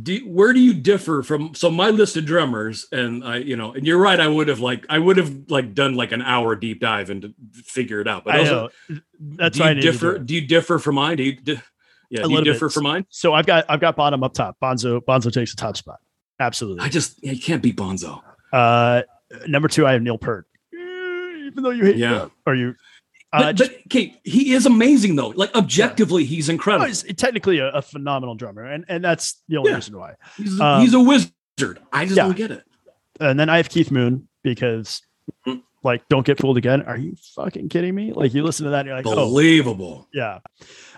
[0.03, 1.53] Do, where do you differ from?
[1.53, 4.17] So my list of drummers, and I, you know, and you're right.
[4.17, 7.33] I would have like, I would have like done like an hour deep dive and
[7.51, 8.23] figure it out.
[8.23, 8.69] But I know.
[9.19, 10.17] That's do you differ.
[10.19, 10.23] do.
[10.23, 11.17] Do you differ from mine?
[11.17, 11.37] Do you?
[12.09, 12.73] Yeah, A little differ bit.
[12.73, 13.05] from mine?
[13.09, 14.57] So I've got I've got bottom up top.
[14.61, 15.99] Bonzo Bonzo takes the top spot.
[16.39, 16.83] Absolutely.
[16.83, 18.21] I just, yeah, you can't beat Bonzo.
[18.51, 19.03] Uh,
[19.47, 20.47] number two, I have Neil Peart.
[20.73, 22.27] Even though you hate, Yeah.
[22.45, 22.75] or you,
[23.31, 25.29] uh, just, but okay, he is amazing though.
[25.29, 26.87] Like objectively, he's oh, incredible.
[26.87, 29.75] he's technically a, a phenomenal drummer, and and that's the only Yeah.
[29.75, 30.15] reason why.
[30.37, 31.31] He's, um, he's a wizard.
[31.93, 32.23] I just yeah.
[32.23, 32.63] don't get it.
[33.19, 35.01] And then I have Keith Moon because,
[35.83, 36.81] like, don't get fooled again.
[36.81, 38.11] Are you fucking kidding me?
[38.13, 40.09] Like, you listen to that, and you're like, oh, Believable.
[40.13, 40.39] yeah.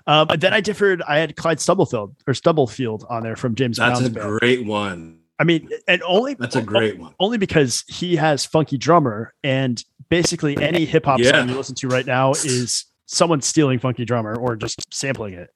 [0.07, 1.01] Uh, but then I differed.
[1.07, 4.39] I had Clyde Stubblefield or Stubblefield on there from James That's Brown's a band.
[4.39, 5.19] great one.
[5.39, 7.13] I mean, and only That's a great one.
[7.19, 11.31] only because he has funky drummer and basically any hip hop Yeah.
[11.31, 15.49] song you listen to right now is someone stealing funky drummer or just sampling it.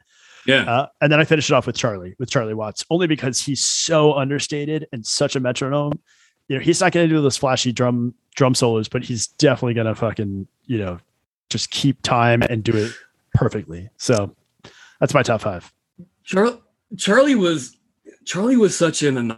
[0.45, 0.63] Yeah.
[0.71, 3.63] Uh, and then I finished it off with Charlie, with Charlie Watts, only because he's
[3.63, 5.99] so understated and such a metronome.
[6.47, 9.73] You know, he's not going to do those flashy drum drum solos, but he's definitely
[9.75, 10.99] going to fucking you know
[11.49, 12.91] just keep time and do it
[13.33, 13.89] perfectly.
[13.97, 14.35] So
[15.01, 15.73] that's my top five.
[16.23, 16.57] Charlie
[16.97, 17.75] Charlie was
[18.25, 19.37] Charlie was such an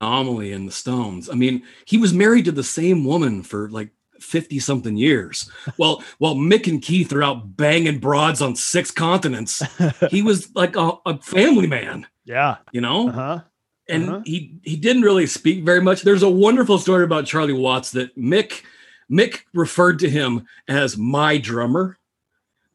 [0.00, 1.28] anomaly in the Stones.
[1.28, 3.90] I mean, he was married to the same woman for like
[4.20, 5.50] 50 something years.
[5.78, 9.62] Well, while Mick and Keith are out banging broads on six continents,
[10.10, 12.56] he was like a, a family man, Yeah.
[12.72, 13.08] you know?
[13.08, 13.40] Uh huh.
[13.88, 14.20] and uh-huh.
[14.24, 16.02] he he didn't really speak very much.
[16.02, 18.62] There's a wonderful story about Charlie Watts that Mick
[19.10, 21.98] Mick referred to him as my drummer.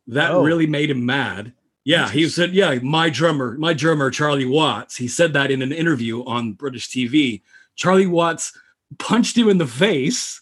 [0.07, 0.43] That Oh.
[0.43, 1.53] really made him mad.
[1.87, 5.71] Yeah, he said, "Yeah, my drummer, my drummer, Charlie Watts." He said that in an
[5.71, 7.43] interview on British TV.
[7.77, 8.51] Charlie Watts
[8.99, 10.41] punched him in the face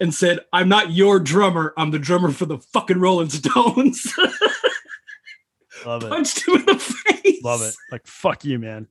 [0.00, 1.72] and said, "I'm not your drummer.
[1.76, 4.12] I'm the drummer for the fucking Rolling Stones."
[5.86, 6.10] Love it.
[6.10, 7.44] punched him in the face.
[7.44, 7.76] Love it.
[7.92, 8.88] Like fuck you, man.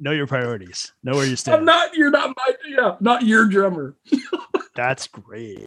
[0.00, 0.92] know your priorities.
[1.02, 1.56] Know where you stand.
[1.56, 1.94] I'm not.
[1.94, 2.54] You're not my.
[2.68, 3.96] Yeah, not your drummer.
[4.76, 5.64] That's great.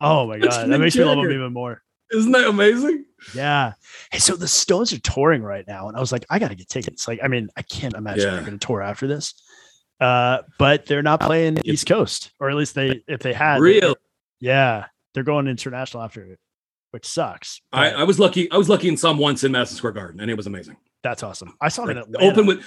[0.00, 1.82] Oh my god, that makes me love him even more.
[2.12, 3.04] Isn't that amazing?
[3.34, 3.72] Yeah.
[4.10, 6.54] Hey, so the Stones are touring right now, and I was like, I got to
[6.54, 7.08] get tickets.
[7.08, 8.30] Like, I mean, I can't imagine Yeah.
[8.32, 9.34] they're going to tour after this.
[10.02, 13.94] Uh, but they're not playing East Coast, or at least they if they had real.
[14.40, 16.40] Yeah, they're going international after it,
[16.90, 17.60] which sucks.
[17.72, 18.50] I, I, was lucky.
[18.50, 20.76] I was lucky and saw them once in Madison Square Garden, and it was amazing.
[21.04, 21.54] That's awesome.
[21.60, 22.64] I saw like, it open with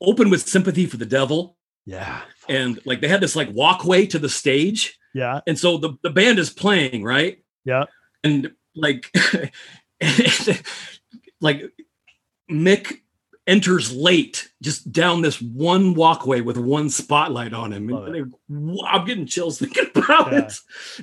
[0.00, 1.56] open with sympathy for the devil.
[1.84, 4.98] Yeah, and like they had this like walkway to the stage.
[5.14, 7.38] Yeah, and so the the band is playing right.
[7.64, 7.84] Yeah,
[8.24, 9.14] and like
[11.40, 11.62] like
[12.50, 13.00] Mick
[13.46, 17.88] enters late just down this one walkway with one spotlight on him.
[17.90, 18.34] And,
[18.86, 20.38] I'm getting chills thinking about yeah.
[20.38, 20.54] it.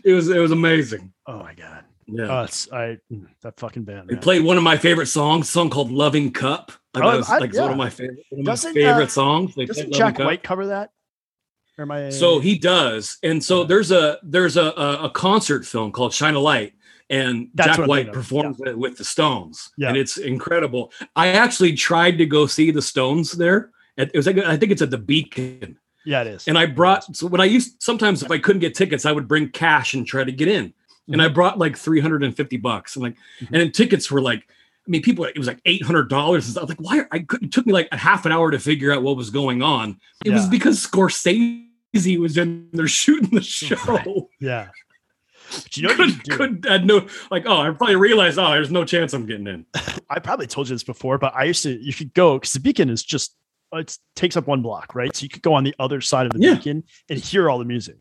[0.03, 1.13] It was it was amazing.
[1.26, 1.84] Oh my god.
[2.05, 2.39] Yeah.
[2.39, 4.09] Oh, it's I mm, that fucking band.
[4.09, 6.71] They played one of my favorite songs, song called Loving Cup.
[6.93, 7.61] Like, oh, was, I, like yeah.
[7.61, 9.55] one of my favorite one of my favorite uh, songs.
[9.55, 10.26] They doesn't Jack Cup.
[10.26, 10.91] White cover that?
[11.78, 12.09] Or I...
[12.09, 13.17] So he does.
[13.24, 16.74] And so there's a there's a, a, a concert film called Shine a Light
[17.14, 18.72] and That's Jack White performs yeah.
[18.72, 19.89] it with the Stones, yeah.
[19.89, 20.91] and it's incredible.
[21.16, 23.70] I actually tried to go see the Stones there.
[23.97, 25.78] It was like I think it's at the Beacon.
[26.05, 26.47] Yeah, it is.
[26.47, 29.28] And I brought so when I used sometimes if I couldn't get tickets, I would
[29.28, 30.70] bring cash and try to get in.
[30.70, 31.14] Mm-hmm.
[31.14, 31.36] And I mm-hmm.
[31.36, 32.95] brought like 350 bucks.
[32.95, 33.53] And like, mm-hmm.
[33.53, 34.39] and then tickets were like,
[34.86, 36.57] I mean, people, it was like eight hundred dollars.
[36.57, 37.05] I was like, why?
[37.11, 39.30] I could, it took me like a half an hour to figure out what was
[39.30, 39.99] going on.
[40.26, 40.36] It yeah.
[40.36, 43.78] was because Scorsese was in there shooting the show.
[43.88, 44.07] Right.
[44.41, 44.70] Yeah,
[45.61, 47.43] but you know, could, you could had no like.
[47.45, 48.39] Oh, I probably realized.
[48.39, 49.65] Oh, there's no chance I'm getting in.
[50.09, 51.81] I probably told you this before, but I used to.
[51.81, 53.35] You could go because the beacon is just
[53.73, 55.15] it takes up one block, right?
[55.15, 56.55] So you could go on the other side of the yeah.
[56.55, 57.97] beacon and hear all the music.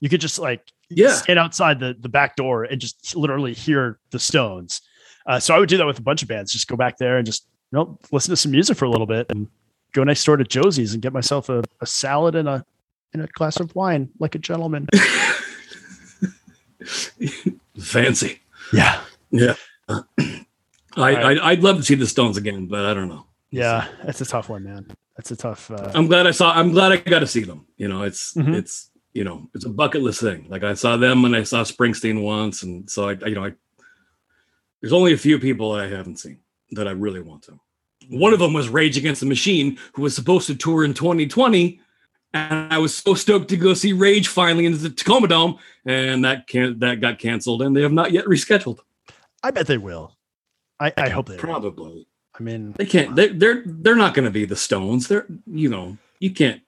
[0.00, 3.98] You could just like yeah stand outside the the back door and just literally hear
[4.10, 4.80] the Stones.
[5.26, 6.52] Uh, so I would do that with a bunch of bands.
[6.52, 9.06] Just go back there and just you know listen to some music for a little
[9.06, 9.48] bit and
[9.92, 12.64] go next door to Josie's and get myself a, a salad and a
[13.12, 14.88] and a glass of wine like a gentleman.
[17.80, 18.40] Fancy.
[18.72, 19.00] Yeah.
[19.30, 19.54] Yeah.
[19.88, 20.02] I,
[20.96, 21.38] right.
[21.38, 23.26] I, would love to see the Stones again, but I don't know.
[23.50, 24.86] Yeah, it's a tough one, man.
[25.16, 25.70] That's a tough.
[25.70, 25.92] Uh...
[25.94, 26.52] I'm glad I saw.
[26.52, 27.66] I'm glad I got to see them.
[27.76, 28.54] You know, it's mm-hmm.
[28.54, 30.46] it's you know it's a bucket list thing.
[30.48, 33.52] Like I saw them and I saw Springsteen once, and so I you know I
[34.80, 36.38] there's only a few people I haven't seen
[36.72, 37.58] that I really want to.
[38.08, 41.80] One of them was Rage Against the Machine, who was supposed to tour in 2020,
[42.34, 46.24] and I was so stoked to go see Rage finally in the Tacoma Dome, and
[46.24, 48.80] that can that got canceled, and they have not yet rescheduled.
[49.42, 50.16] I bet they will.
[50.80, 51.84] I, I hope they probably.
[51.84, 52.04] Will.
[52.38, 53.14] I mean, they can't.
[53.14, 55.06] They're they're they're not going to be the Stones.
[55.06, 56.60] They're you know you can't.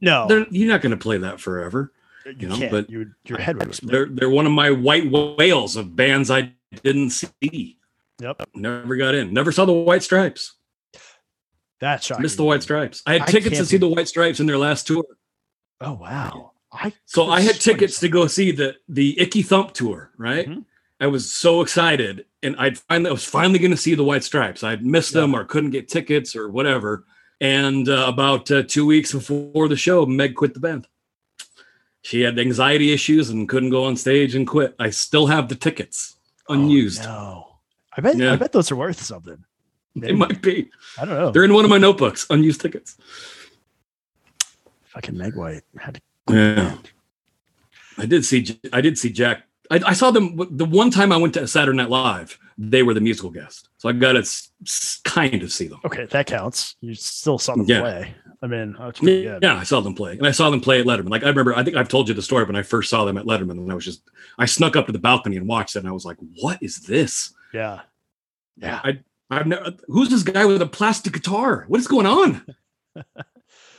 [0.00, 1.92] No, you're not going to play that forever.
[2.24, 2.70] You, you know, can't.
[2.70, 3.92] but your your head would explode.
[3.92, 7.78] They're they're one of my white whales of bands I didn't see.
[8.20, 9.34] Yep, never got in.
[9.34, 10.54] Never saw the White Stripes.
[11.82, 12.22] That's shocking.
[12.22, 13.02] Missed the White Stripes.
[13.06, 15.04] I had I tickets to see the White Stripes in their last tour.
[15.80, 16.52] Oh wow!
[16.72, 20.12] I so I had tickets to go see the the Icky Thump tour.
[20.16, 20.48] Right.
[20.48, 20.60] Mm-hmm.
[21.00, 24.22] I was so excited, and I'd finally I was finally going to see the White
[24.22, 24.62] Stripes.
[24.62, 25.22] I'd missed yeah.
[25.22, 27.04] them or couldn't get tickets or whatever.
[27.40, 30.86] And uh, about uh, two weeks before the show, Meg quit the band.
[32.02, 34.76] She had anxiety issues and couldn't go on stage and quit.
[34.78, 36.16] I still have the tickets
[36.48, 37.02] oh, unused.
[37.02, 37.58] Oh, no,
[37.96, 38.34] I bet yeah.
[38.34, 39.44] I bet those are worth something.
[39.94, 40.12] Maybe.
[40.12, 40.70] It might be.
[40.98, 41.30] I don't know.
[41.30, 42.96] They're in one of my notebooks, unused tickets.
[44.84, 46.34] Fucking Meg White had to.
[46.34, 46.76] Yeah.
[47.98, 48.60] I did see.
[48.72, 49.44] I did see Jack.
[49.70, 52.38] I, I, saw them the one time I went to Saturday Night Live.
[52.58, 55.80] They were the musical guest, so I got to s- kind of see them.
[55.84, 56.76] Okay, that counts.
[56.80, 57.80] You still saw them yeah.
[57.80, 58.14] play.
[58.42, 60.86] I mean, oh, yeah, yeah, I saw them play, and I saw them play at
[60.86, 61.08] Letterman.
[61.08, 63.16] Like I remember, I think I've told you the story when I first saw them
[63.16, 64.02] at Letterman, and I was just,
[64.38, 66.80] I snuck up to the balcony and watched it, and I was like, "What is
[66.80, 67.80] this?" Yeah,
[68.56, 68.80] yeah.
[68.82, 68.98] I
[69.32, 69.72] I've never.
[69.86, 71.64] Who's this guy with a plastic guitar?
[71.66, 72.44] What is going on?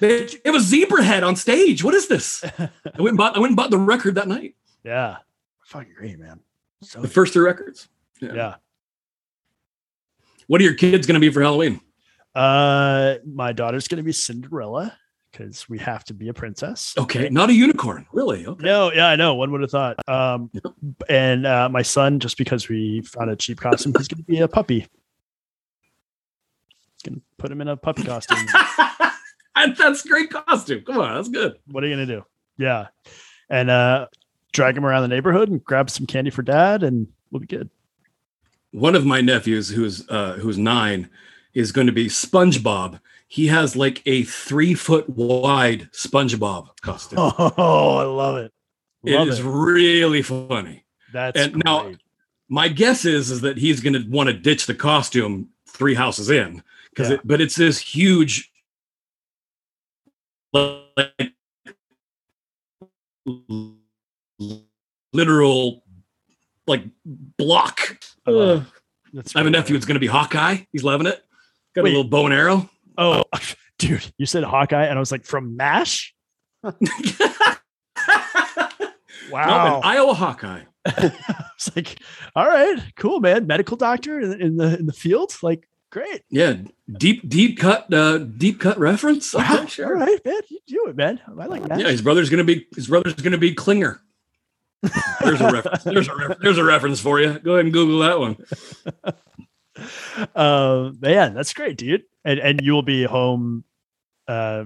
[0.01, 1.83] it, it was Zebrahead on stage.
[1.83, 2.43] What is this?
[2.43, 3.35] I went and bought.
[3.35, 4.55] I went and bought the record that night.
[4.83, 5.17] Yeah,
[5.65, 6.39] fucking great, man.
[6.81, 7.87] So the first three records.
[8.19, 8.33] Yeah.
[8.33, 8.55] yeah.
[10.47, 11.79] What are your kids going to be for Halloween?
[12.33, 14.97] Uh, my daughter's going to be Cinderella
[15.31, 16.95] because we have to be a princess.
[16.97, 18.45] Okay, not a unicorn, really.
[18.45, 18.63] Okay.
[18.63, 19.35] No, yeah, I know.
[19.35, 19.97] One would have thought.
[20.07, 20.51] Um,
[21.07, 24.39] and uh, my son, just because we found a cheap costume, he's going to be
[24.39, 24.87] a puppy
[27.03, 28.37] can put him in a puppy costume.
[29.77, 30.83] that's great costume.
[30.85, 31.57] Come on, that's good.
[31.67, 32.25] What are you gonna do?
[32.57, 32.87] Yeah,
[33.49, 34.07] and uh,
[34.51, 37.69] drag him around the neighborhood and grab some candy for dad, and we'll be good.
[38.71, 41.09] One of my nephews, who's uh, who's nine,
[41.53, 42.99] is going to be SpongeBob.
[43.27, 47.19] He has like a three foot wide SpongeBob costume.
[47.39, 48.53] Oh, I love it.
[49.03, 50.85] Love it is really funny.
[51.11, 51.65] That's and great.
[51.65, 51.91] now
[52.49, 56.29] my guess is is that he's going to want to ditch the costume three houses
[56.29, 56.63] in
[56.93, 57.15] because yeah.
[57.15, 58.51] it, but it's this huge
[60.53, 61.33] like
[65.13, 65.83] literal
[66.67, 66.83] like
[67.37, 67.97] block.
[68.27, 68.63] I
[69.35, 70.57] have a nephew who's going to be Hawkeye.
[70.71, 71.23] He's loving it.
[71.75, 71.93] Got Wait.
[71.93, 72.69] a little bow and arrow.
[72.97, 73.23] Oh,
[73.79, 76.13] dude, you said Hawkeye, and I was like, from MASH.
[76.63, 76.73] wow,
[79.31, 80.63] no, Iowa Hawkeye.
[80.85, 81.99] it's like,
[82.35, 83.47] all right, cool, man.
[83.47, 86.23] Medical doctor in, in, the in the field, like, great.
[86.29, 86.55] Yeah,
[86.97, 89.33] deep deep cut uh deep cut reference.
[89.33, 89.85] Okay, sure.
[89.87, 91.21] All right, man, you do it, man.
[91.39, 91.79] I like that.
[91.79, 94.01] Yeah, his brother's gonna be his brother's gonna be Klinger.
[95.21, 95.83] There's a reference.
[95.85, 97.39] There's a there's a reference for you.
[97.39, 98.37] Go ahead and Google that one.
[100.35, 102.03] Uh, man, that's great, dude.
[102.23, 103.63] And and you will be home,
[104.27, 104.65] uh,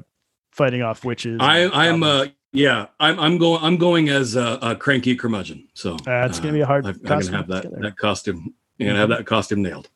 [0.51, 1.39] fighting off witches.
[1.39, 5.69] I I'm uh yeah I'm I'm going I'm going as a, a cranky curmudgeon.
[5.73, 6.86] So that's uh, gonna be a hard.
[6.86, 8.53] I'm gonna have that that costume.
[8.80, 8.97] and mm-hmm.
[8.97, 9.89] have that costume nailed.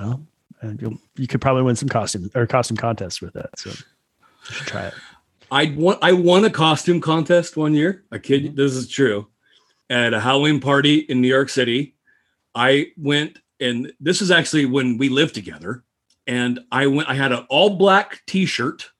[0.00, 0.26] Well,
[0.70, 3.58] and you you could probably win some costume or costume contests with that.
[3.58, 3.72] So
[4.42, 4.94] try it.
[5.50, 8.04] I won I won a costume contest one year.
[8.12, 8.56] I kid you, mm-hmm.
[8.56, 9.28] this is true
[9.90, 11.94] at a Halloween party in New York City.
[12.54, 15.84] I went, and this is actually when we lived together.
[16.26, 18.90] And I went, I had an all black t shirt,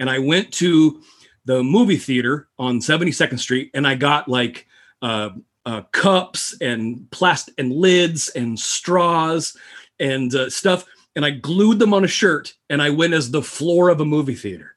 [0.00, 1.02] and I went to
[1.44, 4.66] the movie theater on 72nd Street, and I got like
[5.00, 5.30] uh,
[5.64, 9.56] uh, cups and plastic and lids and straws
[10.00, 10.84] and uh, stuff.
[11.16, 14.04] And I glued them on a shirt, and I went as the floor of a
[14.04, 14.76] movie theater.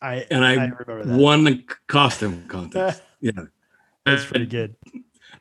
[0.00, 0.72] I and I, I
[1.04, 3.02] won the costume contest.
[3.20, 3.32] yeah.
[4.06, 4.76] That's pretty good.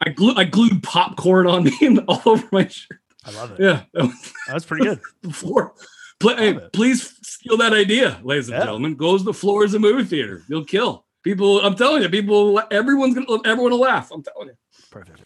[0.05, 2.99] I glue I glued popcorn on me and all over my shirt.
[3.25, 3.59] I love it.
[3.59, 4.99] Yeah, that was, That's pretty good.
[5.21, 5.73] the floor.
[6.19, 8.65] Play, hey, please steal that idea, ladies and yeah.
[8.65, 8.95] gentlemen.
[8.95, 10.43] Goes the floor as a movie theater.
[10.49, 11.61] You'll kill people.
[11.61, 12.61] I'm telling you, people.
[12.71, 13.41] Everyone's gonna.
[13.45, 14.11] Everyone will laugh.
[14.11, 14.55] I'm telling you.
[14.91, 15.21] Perfect.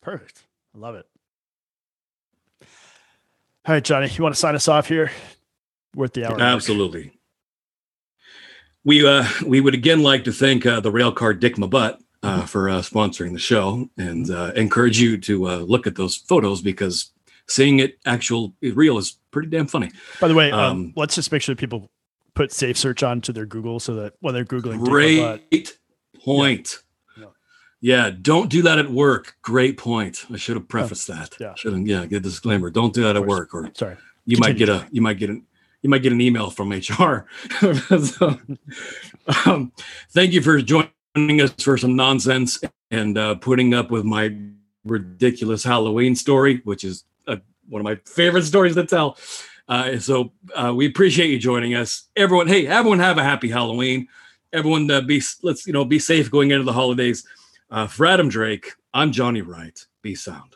[0.00, 0.44] Perfect.
[0.74, 1.06] I love it.
[3.66, 5.10] All right, Johnny, you want to sign us off here?
[5.96, 6.40] Worth the hour.
[6.40, 7.18] Absolutely.
[8.84, 12.68] We uh we would again like to thank uh, the railcar Dick Mabutt uh, for
[12.68, 17.10] uh, sponsoring the show and uh, encourage you to uh, look at those photos because
[17.48, 19.90] seeing it actual real is pretty damn funny.
[20.20, 21.90] By the way, um, um, let's just make sure people
[22.34, 25.76] put safe search on to their Google so that when they're googling, great
[26.24, 26.72] point.
[26.72, 26.85] Yeah.
[27.94, 28.10] Yeah.
[28.10, 29.36] don't do that at work.
[29.42, 30.24] Great point.
[30.32, 31.36] I should have prefaced oh, that.
[31.38, 31.86] Yeah, should have.
[31.86, 32.70] Yeah, get a disclaimer.
[32.70, 34.40] Don't do that at work, or sorry, you Continue.
[34.40, 35.44] might get a you might get an
[35.82, 37.26] you might get an email from HR.
[38.02, 38.40] so,
[39.46, 39.72] um,
[40.10, 42.60] thank you for joining joining us for some nonsense
[42.90, 44.36] and uh, putting up with my
[44.84, 47.36] ridiculous Halloween story, which is uh,
[47.68, 49.16] one of my favorite stories to tell.
[49.66, 52.46] Uh, so uh, we appreciate you joining us, everyone.
[52.48, 54.08] Hey, everyone, have a happy Halloween.
[54.52, 57.26] Everyone, uh, be let's you know be safe going into the holidays.
[57.68, 59.86] Uh, for Adam Drake, I'm Johnny Wright.
[60.02, 60.54] Be sound.